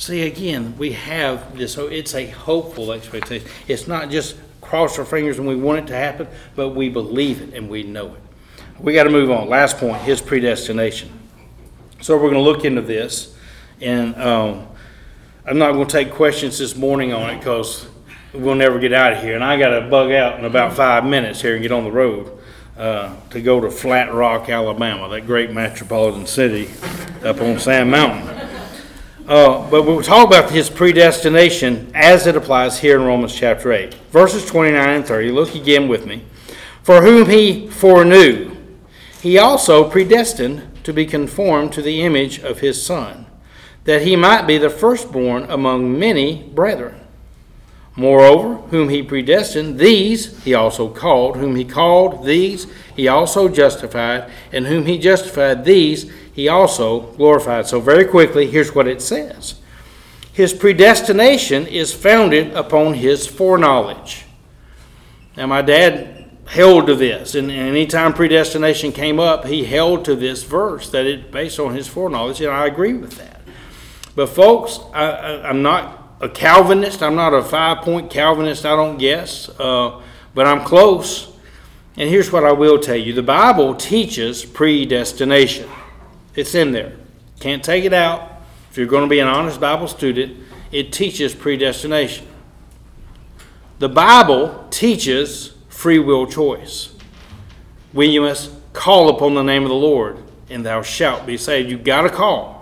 See, 0.07 0.23
again, 0.23 0.79
we 0.79 0.92
have 0.92 1.59
this, 1.59 1.73
so 1.73 1.88
it's 1.88 2.14
a 2.14 2.29
hopeful 2.29 2.92
expectation. 2.92 3.49
It's 3.66 3.88
not 3.88 4.09
just 4.09 4.37
cross 4.61 5.01
our 5.01 5.05
fingers 5.05 5.40
and 5.40 5.49
we 5.49 5.57
want 5.57 5.81
it 5.81 5.87
to 5.88 5.97
happen, 5.97 6.29
but 6.55 6.77
we 6.77 6.88
believe 6.88 7.42
it 7.42 7.55
and 7.55 7.69
we 7.69 7.83
know 7.83 8.14
it. 8.14 8.21
We 8.79 8.92
got 8.92 9.03
to 9.03 9.11
move 9.11 9.33
on. 9.33 9.49
Last 9.49 9.79
point 9.79 9.97
his 10.03 10.21
predestination. 10.21 11.11
So 12.03 12.14
we're 12.14 12.31
going 12.31 12.35
to 12.35 12.40
look 12.40 12.64
into 12.64 12.83
this, 12.83 13.37
and 13.81 14.14
um, 14.14 14.69
I'm 15.45 15.59
not 15.59 15.73
going 15.73 15.88
to 15.88 15.92
take 15.92 16.12
questions 16.12 16.57
this 16.57 16.77
morning 16.77 17.12
on 17.12 17.31
it 17.31 17.38
because 17.38 17.88
we'll 18.33 18.55
never 18.55 18.79
get 18.79 18.92
out 18.92 19.14
of 19.14 19.25
here. 19.25 19.35
And 19.35 19.42
I 19.42 19.59
got 19.59 19.71
to 19.71 19.90
bug 19.90 20.12
out 20.12 20.38
in 20.38 20.45
about 20.45 20.75
five 20.75 21.05
minutes 21.05 21.42
here 21.42 21.55
and 21.55 21.62
get 21.62 21.73
on 21.73 21.83
the 21.83 21.90
road 21.90 22.31
uh, 22.79 23.12
to 23.31 23.40
go 23.40 23.61
to 23.61 23.73
Flat 23.73 24.14
Rock, 24.14 24.51
Alabama, 24.51 25.09
that 25.09 25.27
great 25.27 25.51
metropolitan 25.51 26.29
city 26.29 26.71
up 27.25 27.40
on 27.40 27.59
Sand 27.59 27.90
Mountain. 27.90 28.45
Uh, 29.26 29.68
but 29.70 29.82
we'll 29.82 30.02
talk 30.02 30.24
about 30.24 30.52
his 30.52 30.70
predestination 30.70 31.90
as 31.96 32.28
it 32.28 32.36
applies 32.36 32.78
here 32.78 32.96
in 32.96 33.04
Romans 33.04 33.34
chapter 33.34 33.72
8. 33.72 33.92
Verses 34.12 34.46
29 34.46 34.88
and 34.88 35.04
30. 35.04 35.32
Look 35.32 35.56
again 35.56 35.88
with 35.88 36.06
me. 36.06 36.22
For 36.84 37.02
whom 37.02 37.28
he 37.28 37.66
foreknew, 37.66 38.56
he 39.20 39.36
also 39.36 39.90
predestined 39.90 40.84
to 40.84 40.92
be 40.92 41.06
conformed 41.06 41.72
to 41.72 41.82
the 41.82 42.02
image 42.02 42.38
of 42.38 42.60
his 42.60 42.86
Son, 42.86 43.26
that 43.82 44.02
he 44.02 44.14
might 44.14 44.46
be 44.46 44.58
the 44.58 44.70
firstborn 44.70 45.50
among 45.50 45.98
many 45.98 46.44
brethren. 46.44 47.00
Moreover, 47.96 48.56
whom 48.68 48.90
he 48.90 49.02
predestined, 49.02 49.80
these 49.80 50.40
he 50.44 50.54
also 50.54 50.88
called. 50.88 51.38
Whom 51.38 51.56
he 51.56 51.64
called, 51.64 52.24
these 52.24 52.68
he 52.94 53.08
also 53.08 53.48
justified. 53.48 54.30
And 54.52 54.66
whom 54.66 54.86
he 54.86 54.98
justified, 54.98 55.64
these 55.64 56.12
he 56.37 56.49
also 56.49 57.01
glorified. 57.14 57.66
So, 57.66 57.81
very 57.81 58.05
quickly, 58.05 58.46
here's 58.46 58.75
what 58.75 58.87
it 58.87 59.01
says 59.01 59.55
His 60.33 60.53
predestination 60.53 61.66
is 61.66 61.92
founded 61.92 62.53
upon 62.53 62.94
his 62.94 63.27
foreknowledge. 63.27 64.27
Now, 65.37 65.46
my 65.46 65.62
dad 65.62 66.31
held 66.46 66.87
to 66.87 66.94
this, 66.94 67.35
and 67.35 67.51
anytime 67.51 68.12
predestination 68.12 68.92
came 68.92 69.18
up, 69.18 69.46
he 69.46 69.64
held 69.64 70.05
to 70.05 70.14
this 70.14 70.44
verse 70.44 70.90
that 70.90 71.07
it 71.07 71.33
based 71.33 71.59
on 71.59 71.75
his 71.75 71.88
foreknowledge, 71.88 72.40
and 72.42 72.53
I 72.53 72.66
agree 72.66 72.92
with 72.92 73.16
that. 73.16 73.40
But, 74.14 74.29
folks, 74.29 74.79
I, 74.94 75.40
I'm 75.42 75.62
not 75.62 76.18
a 76.20 76.29
Calvinist. 76.29 77.03
I'm 77.03 77.14
not 77.14 77.33
a 77.33 77.42
five 77.42 77.79
point 77.79 78.11
Calvinist, 78.11 78.64
I 78.66 78.77
don't 78.77 78.99
guess, 78.99 79.49
uh, 79.59 80.03
but 80.35 80.46
I'm 80.46 80.64
close. 80.64 81.33
And 81.96 82.11
here's 82.11 82.31
what 82.31 82.44
I 82.44 82.53
will 82.53 82.79
tell 82.79 82.96
you 82.96 83.14
the 83.14 83.22
Bible 83.22 83.75
teaches 83.75 84.44
predestination, 84.44 85.68
it's 86.37 86.55
in 86.55 86.72
there. 86.72 86.92
Can't 87.40 87.64
take 87.64 87.85
it 87.85 87.92
out. 87.92 88.33
If 88.70 88.79
you're 88.79 88.87
going 88.87 89.05
to 89.05 89.11
be 89.11 89.20
an 89.20 89.29
honest 89.29 89.61
Bible 89.61 89.88
student, 89.88 90.37
it 90.70 90.92
teaches 90.92 91.35
predestination. 91.35 92.27
The 93.79 93.88
Bible 93.88 94.66
teaches 94.70 95.55
free 95.68 95.99
will 95.99 96.27
choice. 96.27 96.94
When 97.92 98.11
you 98.11 98.22
must 98.22 98.53
call 98.72 99.09
upon 99.09 99.35
the 99.35 99.42
name 99.42 99.62
of 99.62 99.68
the 99.68 99.75
Lord, 99.75 100.18
and 100.49 100.64
thou 100.64 100.83
shalt 100.83 101.27
be 101.27 101.37
saved. 101.37 101.70
You've 101.70 101.85
got 101.85 102.03
to 102.03 102.11
call. 102.11 102.57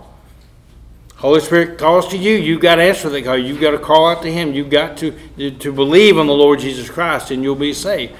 Holy 1.17 1.39
Spirit 1.39 1.77
calls 1.77 2.07
to 2.09 2.17
you, 2.17 2.33
you've 2.33 2.61
got 2.61 2.75
to 2.75 2.83
answer 2.83 3.09
that 3.09 3.23
call. 3.23 3.37
You've 3.37 3.61
got 3.61 3.71
to 3.71 3.79
call 3.79 4.07
out 4.07 4.21
to 4.23 4.31
Him. 4.31 4.53
You've 4.53 4.69
got 4.69 4.97
to, 4.97 5.11
to 5.51 5.71
believe 5.71 6.17
on 6.17 6.27
the 6.27 6.33
Lord 6.33 6.59
Jesus 6.59 6.89
Christ, 6.89 7.31
and 7.31 7.41
you'll 7.41 7.55
be 7.55 7.73
saved. 7.73 8.13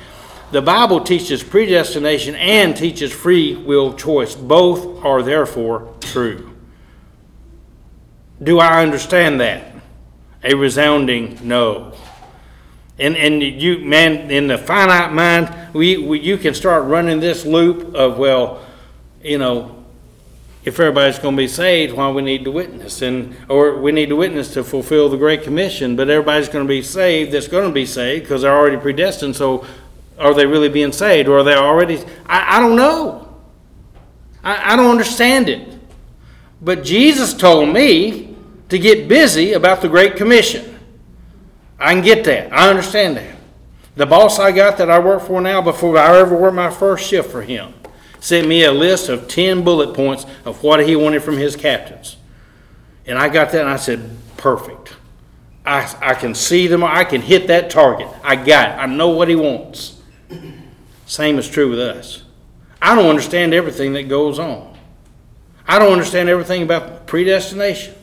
The 0.52 0.62
Bible 0.62 1.02
teaches 1.02 1.44
predestination 1.44 2.36
and 2.36 2.76
teaches 2.76 3.12
free 3.12 3.56
will 3.56 3.94
choice. 3.94 4.36
Both 4.36 5.04
are 5.04 5.24
therefore 5.24 5.94
true. 6.00 6.56
Do 8.42 8.60
I 8.60 8.84
understand 8.84 9.42
that? 9.42 9.74
A 10.44 10.56
resounding 10.56 11.40
no. 11.42 11.94
And, 12.98 13.18
and 13.18 13.42
you, 13.42 13.80
man, 13.80 14.32
in 14.32 14.48
the 14.48 14.58
finite 14.58 15.12
mind, 15.12 15.74
we, 15.74 15.98
we, 15.98 16.20
you 16.20 16.38
can 16.38 16.54
start 16.54 16.86
running 16.86 17.20
this 17.20 17.46
loop 17.46 17.94
of, 17.94 18.18
well, 18.18 18.66
you 19.22 19.38
know, 19.38 19.84
if 20.64 20.80
everybody's 20.80 21.20
going 21.20 21.36
to 21.36 21.42
be 21.42 21.48
saved, 21.48 21.94
why 21.94 22.10
we 22.10 22.22
need 22.22 22.44
to 22.46 22.52
witness, 22.52 23.02
and 23.02 23.36
or 23.50 23.80
we 23.80 23.92
need 23.92 24.10
to 24.10 24.16
witness 24.16 24.54
to 24.54 24.64
fulfill 24.64 25.10
the 25.10 25.18
Great 25.18 25.44
Commission. 25.44 25.96
But 25.96 26.10
everybody's 26.10 26.50
going 26.50 26.66
to 26.66 26.70
be 26.70 26.82
saved 26.82 27.32
that's 27.32 27.48
going 27.48 27.68
to 27.68 27.74
be 27.74 27.86
saved 27.86 28.24
because 28.24 28.42
they're 28.42 28.56
already 28.56 28.78
predestined. 28.78 29.36
So, 29.36 29.66
are 30.18 30.34
they 30.34 30.46
really 30.46 30.70
being 30.70 30.92
saved, 30.92 31.28
or 31.28 31.40
are 31.40 31.44
they 31.44 31.56
already? 31.56 32.04
I, 32.26 32.58
I 32.58 32.60
don't 32.60 32.76
know. 32.76 33.36
I, 34.44 34.74
I 34.74 34.76
don't 34.76 34.92
understand 34.92 35.50
it. 35.50 35.80
But 36.62 36.84
Jesus 36.84 37.34
told 37.34 37.70
me 37.70 38.36
to 38.70 38.80
get 38.80 39.08
busy 39.08 39.54
about 39.54 39.82
the 39.82 39.90
Great 39.90 40.16
Commission. 40.16 40.80
I 41.78 41.94
can 41.94 42.04
get 42.04 42.24
that. 42.26 42.52
I 42.54 42.70
understand 42.70 43.18
that. 43.18 43.36
The 43.96 44.06
boss 44.06 44.40
I 44.40 44.52
got 44.52 44.78
that 44.78 44.90
I 44.90 45.00
work 45.00 45.24
for 45.24 45.42
now, 45.42 45.62
before 45.62 45.98
I 45.98 46.18
ever 46.18 46.36
worked 46.36 46.56
my 46.56 46.72
first 46.72 47.08
shift 47.08 47.30
for 47.32 47.42
him 47.42 47.74
sent 48.26 48.48
me 48.48 48.64
a 48.64 48.72
list 48.72 49.08
of 49.08 49.28
10 49.28 49.64
bullet 49.64 49.94
points 49.94 50.26
of 50.46 50.64
what 50.64 50.86
he 50.86 50.96
wanted 50.96 51.22
from 51.22 51.38
his 51.38 51.56
captains. 51.56 52.18
And 53.06 53.20
I 53.20 53.30
got 53.30 53.52
that 53.52 53.62
and 53.62 53.70
I 53.70 53.76
said, 53.76 54.10
perfect. 54.36 54.96
I, 55.64 55.96
I 56.02 56.16
can 56.16 56.34
see 56.34 56.66
them, 56.66 56.84
I 56.84 57.04
can 57.04 57.22
hit 57.22 57.48
that 57.48 57.70
target. 57.70 58.08
I 58.24 58.36
got 58.36 58.70
it. 58.70 58.82
I 58.82 58.88
know 58.88 59.10
what 59.10 59.28
he 59.28 59.36
wants. 59.36 60.02
Same 61.06 61.38
is 61.38 61.50
true 61.50 61.70
with 61.70 61.80
us. 61.80 62.24
I 62.82 62.96
don't 62.96 63.10
understand 63.10 63.54
everything 63.54 63.94
that 63.94 64.10
goes 64.10 64.40
on. 64.40 64.78
I 65.68 65.80
don't 65.80 65.92
understand 65.92 66.30
everything 66.30 66.64
about 66.64 67.08
predestination. 67.08 67.96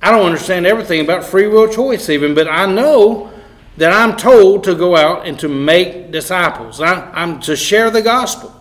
I 0.00 0.10
don't 0.10 0.26
understand 0.26 0.66
everything 0.66 1.00
about 1.00 1.24
free 1.24 1.48
will 1.48 1.66
choice, 1.66 2.08
even, 2.08 2.34
but 2.34 2.46
I 2.46 2.66
know 2.66 3.32
that 3.76 3.92
I'm 3.92 4.16
told 4.16 4.64
to 4.64 4.74
go 4.74 4.96
out 4.96 5.26
and 5.26 5.38
to 5.40 5.48
make 5.48 6.10
disciples. 6.10 6.80
I, 6.80 7.10
I'm 7.12 7.40
to 7.40 7.56
share 7.56 7.90
the 7.90 8.02
gospel. 8.02 8.54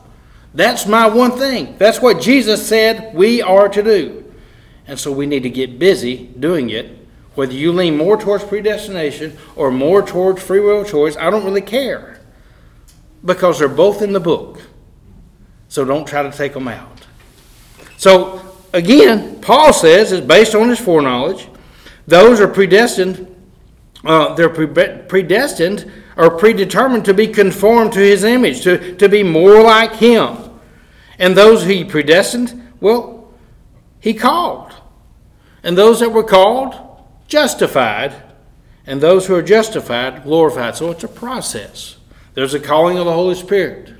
That's 0.53 0.87
my 0.87 1.07
one 1.07 1.31
thing. 1.31 1.77
That's 1.77 2.01
what 2.01 2.21
Jesus 2.21 2.65
said 2.65 3.13
we 3.13 3.41
are 3.41 3.67
to 3.69 3.83
do. 3.83 4.33
And 4.87 4.99
so 4.99 5.11
we 5.11 5.25
need 5.25 5.43
to 5.43 5.49
get 5.49 5.79
busy 5.79 6.27
doing 6.39 6.69
it. 6.69 6.97
Whether 7.35 7.53
you 7.53 7.71
lean 7.71 7.97
more 7.97 8.17
towards 8.17 8.43
predestination 8.43 9.37
or 9.55 9.71
more 9.71 10.01
towards 10.01 10.41
free 10.41 10.59
will 10.59 10.85
choice, 10.85 11.17
I 11.17 11.29
don't 11.29 11.45
really 11.45 11.61
care. 11.61 12.19
Because 13.23 13.59
they're 13.59 13.67
both 13.67 14.01
in 14.01 14.13
the 14.13 14.19
book. 14.19 14.61
So 15.69 15.85
don't 15.85 16.07
try 16.07 16.23
to 16.23 16.31
take 16.31 16.53
them 16.53 16.67
out. 16.67 17.07
So 17.97 18.57
again, 18.73 19.39
Paul 19.41 19.73
says 19.73 20.11
it's 20.11 20.25
based 20.25 20.55
on 20.55 20.69
his 20.69 20.79
foreknowledge. 20.79 21.47
Those 22.05 22.41
are 22.41 22.47
predestined. 22.47 23.27
Uh, 24.03 24.33
they're 24.35 24.49
pre- 24.49 24.67
predestined 25.07 25.89
or 26.17 26.31
predetermined 26.31 27.05
to 27.05 27.13
be 27.13 27.27
conformed 27.27 27.93
to 27.93 27.99
his 27.99 28.23
image, 28.23 28.61
to, 28.63 28.95
to 28.97 29.07
be 29.07 29.23
more 29.23 29.63
like 29.63 29.95
him. 29.95 30.37
And 31.17 31.35
those 31.35 31.63
he 31.63 31.83
predestined, 31.83 32.73
well, 32.79 33.33
he 33.99 34.13
called. 34.13 34.73
And 35.63 35.77
those 35.77 36.01
that 36.01 36.09
were 36.09 36.23
called, 36.23 36.75
justified. 37.27 38.13
And 38.85 38.99
those 38.99 39.27
who 39.27 39.35
are 39.35 39.41
justified, 39.41 40.23
glorified. 40.23 40.75
So 40.75 40.91
it's 40.91 41.05
a 41.05 41.07
process. 41.07 41.95
There's 42.33 42.53
a 42.53 42.59
calling 42.59 42.97
of 42.97 43.05
the 43.05 43.13
Holy 43.13 43.35
Spirit. 43.35 43.93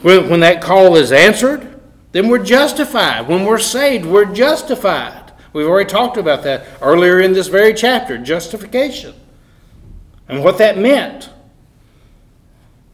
When, 0.00 0.28
when 0.28 0.40
that 0.40 0.62
call 0.62 0.96
is 0.96 1.12
answered, 1.12 1.80
then 2.12 2.28
we're 2.28 2.44
justified. 2.44 3.26
When 3.26 3.44
we're 3.44 3.58
saved, 3.58 4.06
we're 4.06 4.32
justified. 4.32 5.32
We've 5.52 5.66
already 5.66 5.90
talked 5.90 6.16
about 6.16 6.42
that 6.44 6.66
earlier 6.80 7.20
in 7.20 7.32
this 7.32 7.48
very 7.48 7.74
chapter 7.74 8.18
justification 8.18 9.14
and 10.28 10.44
what 10.44 10.58
that 10.58 10.78
meant. 10.78 11.30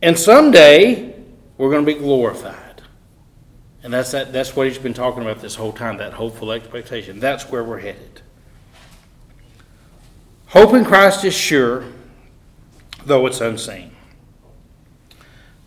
And 0.02 0.18
someday, 0.18 1.14
we're 1.58 1.70
going 1.70 1.84
to 1.84 1.92
be 1.92 1.98
glorified. 1.98 2.82
And 3.82 3.92
that's, 3.92 4.10
that, 4.12 4.32
that's 4.32 4.54
what 4.54 4.66
he's 4.66 4.78
been 4.78 4.94
talking 4.94 5.22
about 5.22 5.40
this 5.40 5.54
whole 5.54 5.72
time, 5.72 5.98
that 5.98 6.12
hopeful 6.12 6.52
expectation. 6.52 7.18
That's 7.18 7.50
where 7.50 7.64
we're 7.64 7.80
headed. 7.80 8.22
Hope 10.48 10.74
in 10.74 10.84
Christ 10.84 11.24
is 11.24 11.34
sure, 11.34 11.84
though 13.04 13.26
it's 13.26 13.40
unseen. 13.40 13.92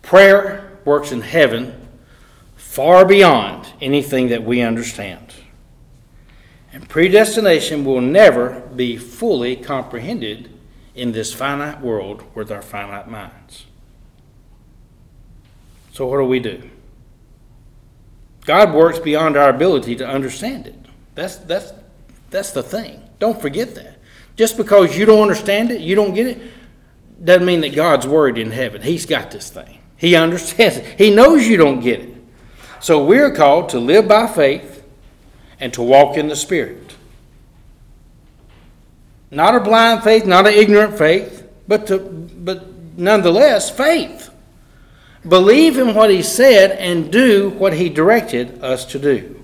Prayer 0.04 0.78
works 0.84 1.12
in 1.12 1.22
heaven 1.22 1.88
far 2.56 3.04
beyond 3.04 3.66
anything 3.80 4.28
that 4.28 4.44
we 4.44 4.60
understand. 4.60 5.32
And 6.72 6.88
predestination 6.88 7.84
will 7.84 8.00
never 8.00 8.60
be 8.74 8.96
fully 8.96 9.56
comprehended 9.56 10.50
in 10.94 11.12
this 11.12 11.32
finite 11.32 11.80
world 11.80 12.24
with 12.34 12.50
our 12.52 12.62
finite 12.62 13.08
minds. 13.08 13.66
So 15.92 16.06
what 16.06 16.18
do 16.18 16.24
we 16.24 16.40
do? 16.40 16.68
God 18.44 18.74
works 18.74 18.98
beyond 18.98 19.36
our 19.36 19.48
ability 19.48 19.96
to 19.96 20.06
understand 20.06 20.66
it. 20.66 20.78
That's 21.14 21.36
that's 21.36 21.72
that's 22.30 22.50
the 22.50 22.62
thing. 22.62 23.00
Don't 23.20 23.40
forget 23.40 23.74
that. 23.76 23.98
Just 24.36 24.56
because 24.56 24.98
you 24.98 25.06
don't 25.06 25.22
understand 25.22 25.70
it, 25.70 25.80
you 25.80 25.94
don't 25.94 26.12
get 26.12 26.26
it, 26.26 26.42
doesn't 27.22 27.46
mean 27.46 27.60
that 27.60 27.74
God's 27.74 28.06
worried 28.06 28.36
in 28.36 28.50
heaven. 28.50 28.82
He's 28.82 29.06
got 29.06 29.30
this 29.30 29.48
thing. 29.48 29.73
He 29.96 30.16
understands 30.16 30.78
it. 30.78 30.98
He 30.98 31.10
knows 31.10 31.46
you 31.46 31.56
don't 31.56 31.80
get 31.80 32.00
it. 32.00 32.14
So 32.80 33.04
we're 33.04 33.34
called 33.34 33.70
to 33.70 33.78
live 33.78 34.08
by 34.08 34.26
faith 34.26 34.84
and 35.60 35.72
to 35.74 35.82
walk 35.82 36.16
in 36.16 36.28
the 36.28 36.36
Spirit. 36.36 36.94
Not 39.30 39.54
a 39.54 39.60
blind 39.60 40.02
faith, 40.04 40.26
not 40.26 40.46
an 40.46 40.54
ignorant 40.54 40.98
faith, 40.98 41.48
but 41.66 41.86
to, 41.88 41.98
but 41.98 42.66
nonetheless 42.96 43.70
faith. 43.70 44.30
Believe 45.26 45.78
in 45.78 45.94
what 45.94 46.10
he 46.10 46.22
said 46.22 46.72
and 46.72 47.10
do 47.10 47.50
what 47.50 47.72
he 47.72 47.88
directed 47.88 48.62
us 48.62 48.84
to 48.86 48.98
do. 48.98 49.42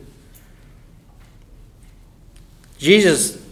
Jesus 2.79 3.43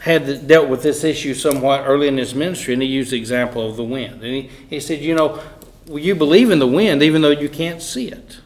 had 0.00 0.46
dealt 0.46 0.68
with 0.68 0.82
this 0.82 1.04
issue 1.04 1.34
somewhat 1.34 1.84
early 1.86 2.08
in 2.08 2.16
his 2.16 2.34
ministry, 2.34 2.72
and 2.72 2.82
he 2.82 2.88
used 2.88 3.10
the 3.10 3.18
example 3.18 3.68
of 3.68 3.76
the 3.76 3.84
wind. 3.84 4.22
And 4.22 4.34
he, 4.34 4.50
he 4.70 4.80
said, 4.80 5.00
You 5.00 5.14
know, 5.14 5.42
you 5.90 6.14
believe 6.14 6.50
in 6.50 6.58
the 6.58 6.66
wind 6.66 7.02
even 7.02 7.22
though 7.22 7.30
you 7.30 7.48
can't 7.48 7.82
see 7.82 8.08
it. 8.08 8.40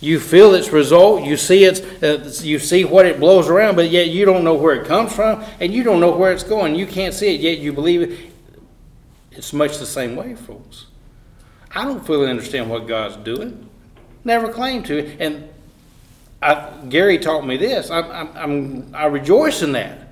You 0.00 0.20
feel 0.20 0.54
its 0.54 0.70
result, 0.70 1.24
you 1.24 1.36
see 1.36 1.64
its, 1.64 1.80
uh, 2.02 2.30
you 2.44 2.58
see 2.58 2.84
what 2.84 3.06
it 3.06 3.18
blows 3.18 3.48
around, 3.48 3.76
but 3.76 3.88
yet 3.88 4.08
you 4.08 4.26
don't 4.26 4.44
know 4.44 4.54
where 4.54 4.74
it 4.74 4.86
comes 4.86 5.14
from, 5.14 5.42
and 5.60 5.72
you 5.72 5.82
don't 5.82 5.98
know 5.98 6.14
where 6.14 6.30
it's 6.30 6.42
going. 6.42 6.74
You 6.74 6.86
can't 6.86 7.14
see 7.14 7.34
it, 7.34 7.40
yet 7.40 7.58
you 7.58 7.72
believe 7.72 8.02
it. 8.02 8.32
It's 9.30 9.54
much 9.54 9.78
the 9.78 9.86
same 9.86 10.14
way, 10.14 10.34
folks. 10.34 10.86
I 11.74 11.84
don't 11.84 12.04
fully 12.04 12.28
understand 12.28 12.68
what 12.68 12.86
God's 12.86 13.16
doing. 13.16 13.68
Never 14.24 14.52
claimed 14.52 14.86
to. 14.86 15.16
And 15.18 15.48
I, 16.42 16.70
Gary 16.88 17.18
taught 17.18 17.46
me 17.46 17.56
this. 17.56 17.90
I, 17.90 18.00
I'm, 18.00 18.94
I 18.94 19.06
rejoice 19.06 19.62
in 19.62 19.72
that. 19.72 20.08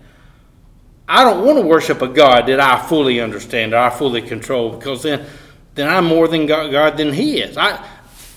I 1.06 1.24
don't 1.24 1.44
want 1.44 1.58
to 1.58 1.66
worship 1.66 2.00
a 2.00 2.08
God 2.08 2.46
that 2.46 2.60
I 2.60 2.80
fully 2.88 3.20
understand, 3.20 3.74
or 3.74 3.78
I 3.78 3.90
fully 3.90 4.22
control, 4.22 4.74
because 4.74 5.02
then, 5.02 5.26
then 5.74 5.88
I'm 5.88 6.04
more 6.04 6.28
than 6.28 6.46
God, 6.46 6.70
God 6.70 6.96
than 6.96 7.12
He 7.12 7.40
is. 7.40 7.56
I, 7.56 7.84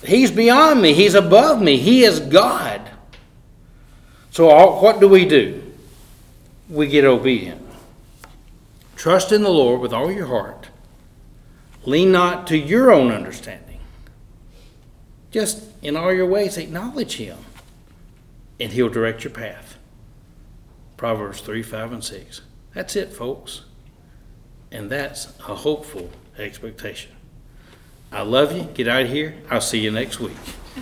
he's 0.03 0.31
beyond 0.31 0.81
me. 0.81 0.93
He's 0.93 1.15
above 1.15 1.61
me. 1.61 1.77
He 1.77 2.03
is 2.03 2.19
God. 2.19 2.81
So 4.31 4.49
all, 4.49 4.81
what 4.81 4.99
do 4.99 5.07
we 5.07 5.25
do? 5.25 5.61
We 6.69 6.87
get 6.87 7.05
obedient. 7.05 7.61
Trust 8.95 9.31
in 9.31 9.43
the 9.43 9.49
Lord 9.49 9.81
with 9.81 9.93
all 9.93 10.11
your 10.11 10.27
heart 10.27 10.69
Lean 11.85 12.11
not 12.11 12.47
to 12.47 12.57
your 12.57 12.91
own 12.91 13.11
understanding. 13.11 13.79
Just 15.31 15.63
in 15.81 15.95
all 15.95 16.11
your 16.11 16.25
ways 16.25 16.57
acknowledge 16.57 17.17
Him, 17.17 17.37
and 18.59 18.71
He'll 18.71 18.89
direct 18.89 19.23
your 19.23 19.33
path. 19.33 19.77
Proverbs 20.97 21.41
3, 21.41 21.61
5, 21.61 21.91
and 21.93 22.03
6. 22.03 22.41
That's 22.73 22.95
it, 22.95 23.13
folks. 23.13 23.63
And 24.71 24.89
that's 24.89 25.37
a 25.39 25.55
hopeful 25.55 26.09
expectation. 26.37 27.11
I 28.11 28.21
love 28.21 28.55
you. 28.55 28.63
Get 28.73 28.87
out 28.87 29.03
of 29.03 29.09
here. 29.09 29.35
I'll 29.49 29.61
see 29.61 29.79
you 29.79 29.91
next 29.91 30.19
week. 30.19 30.37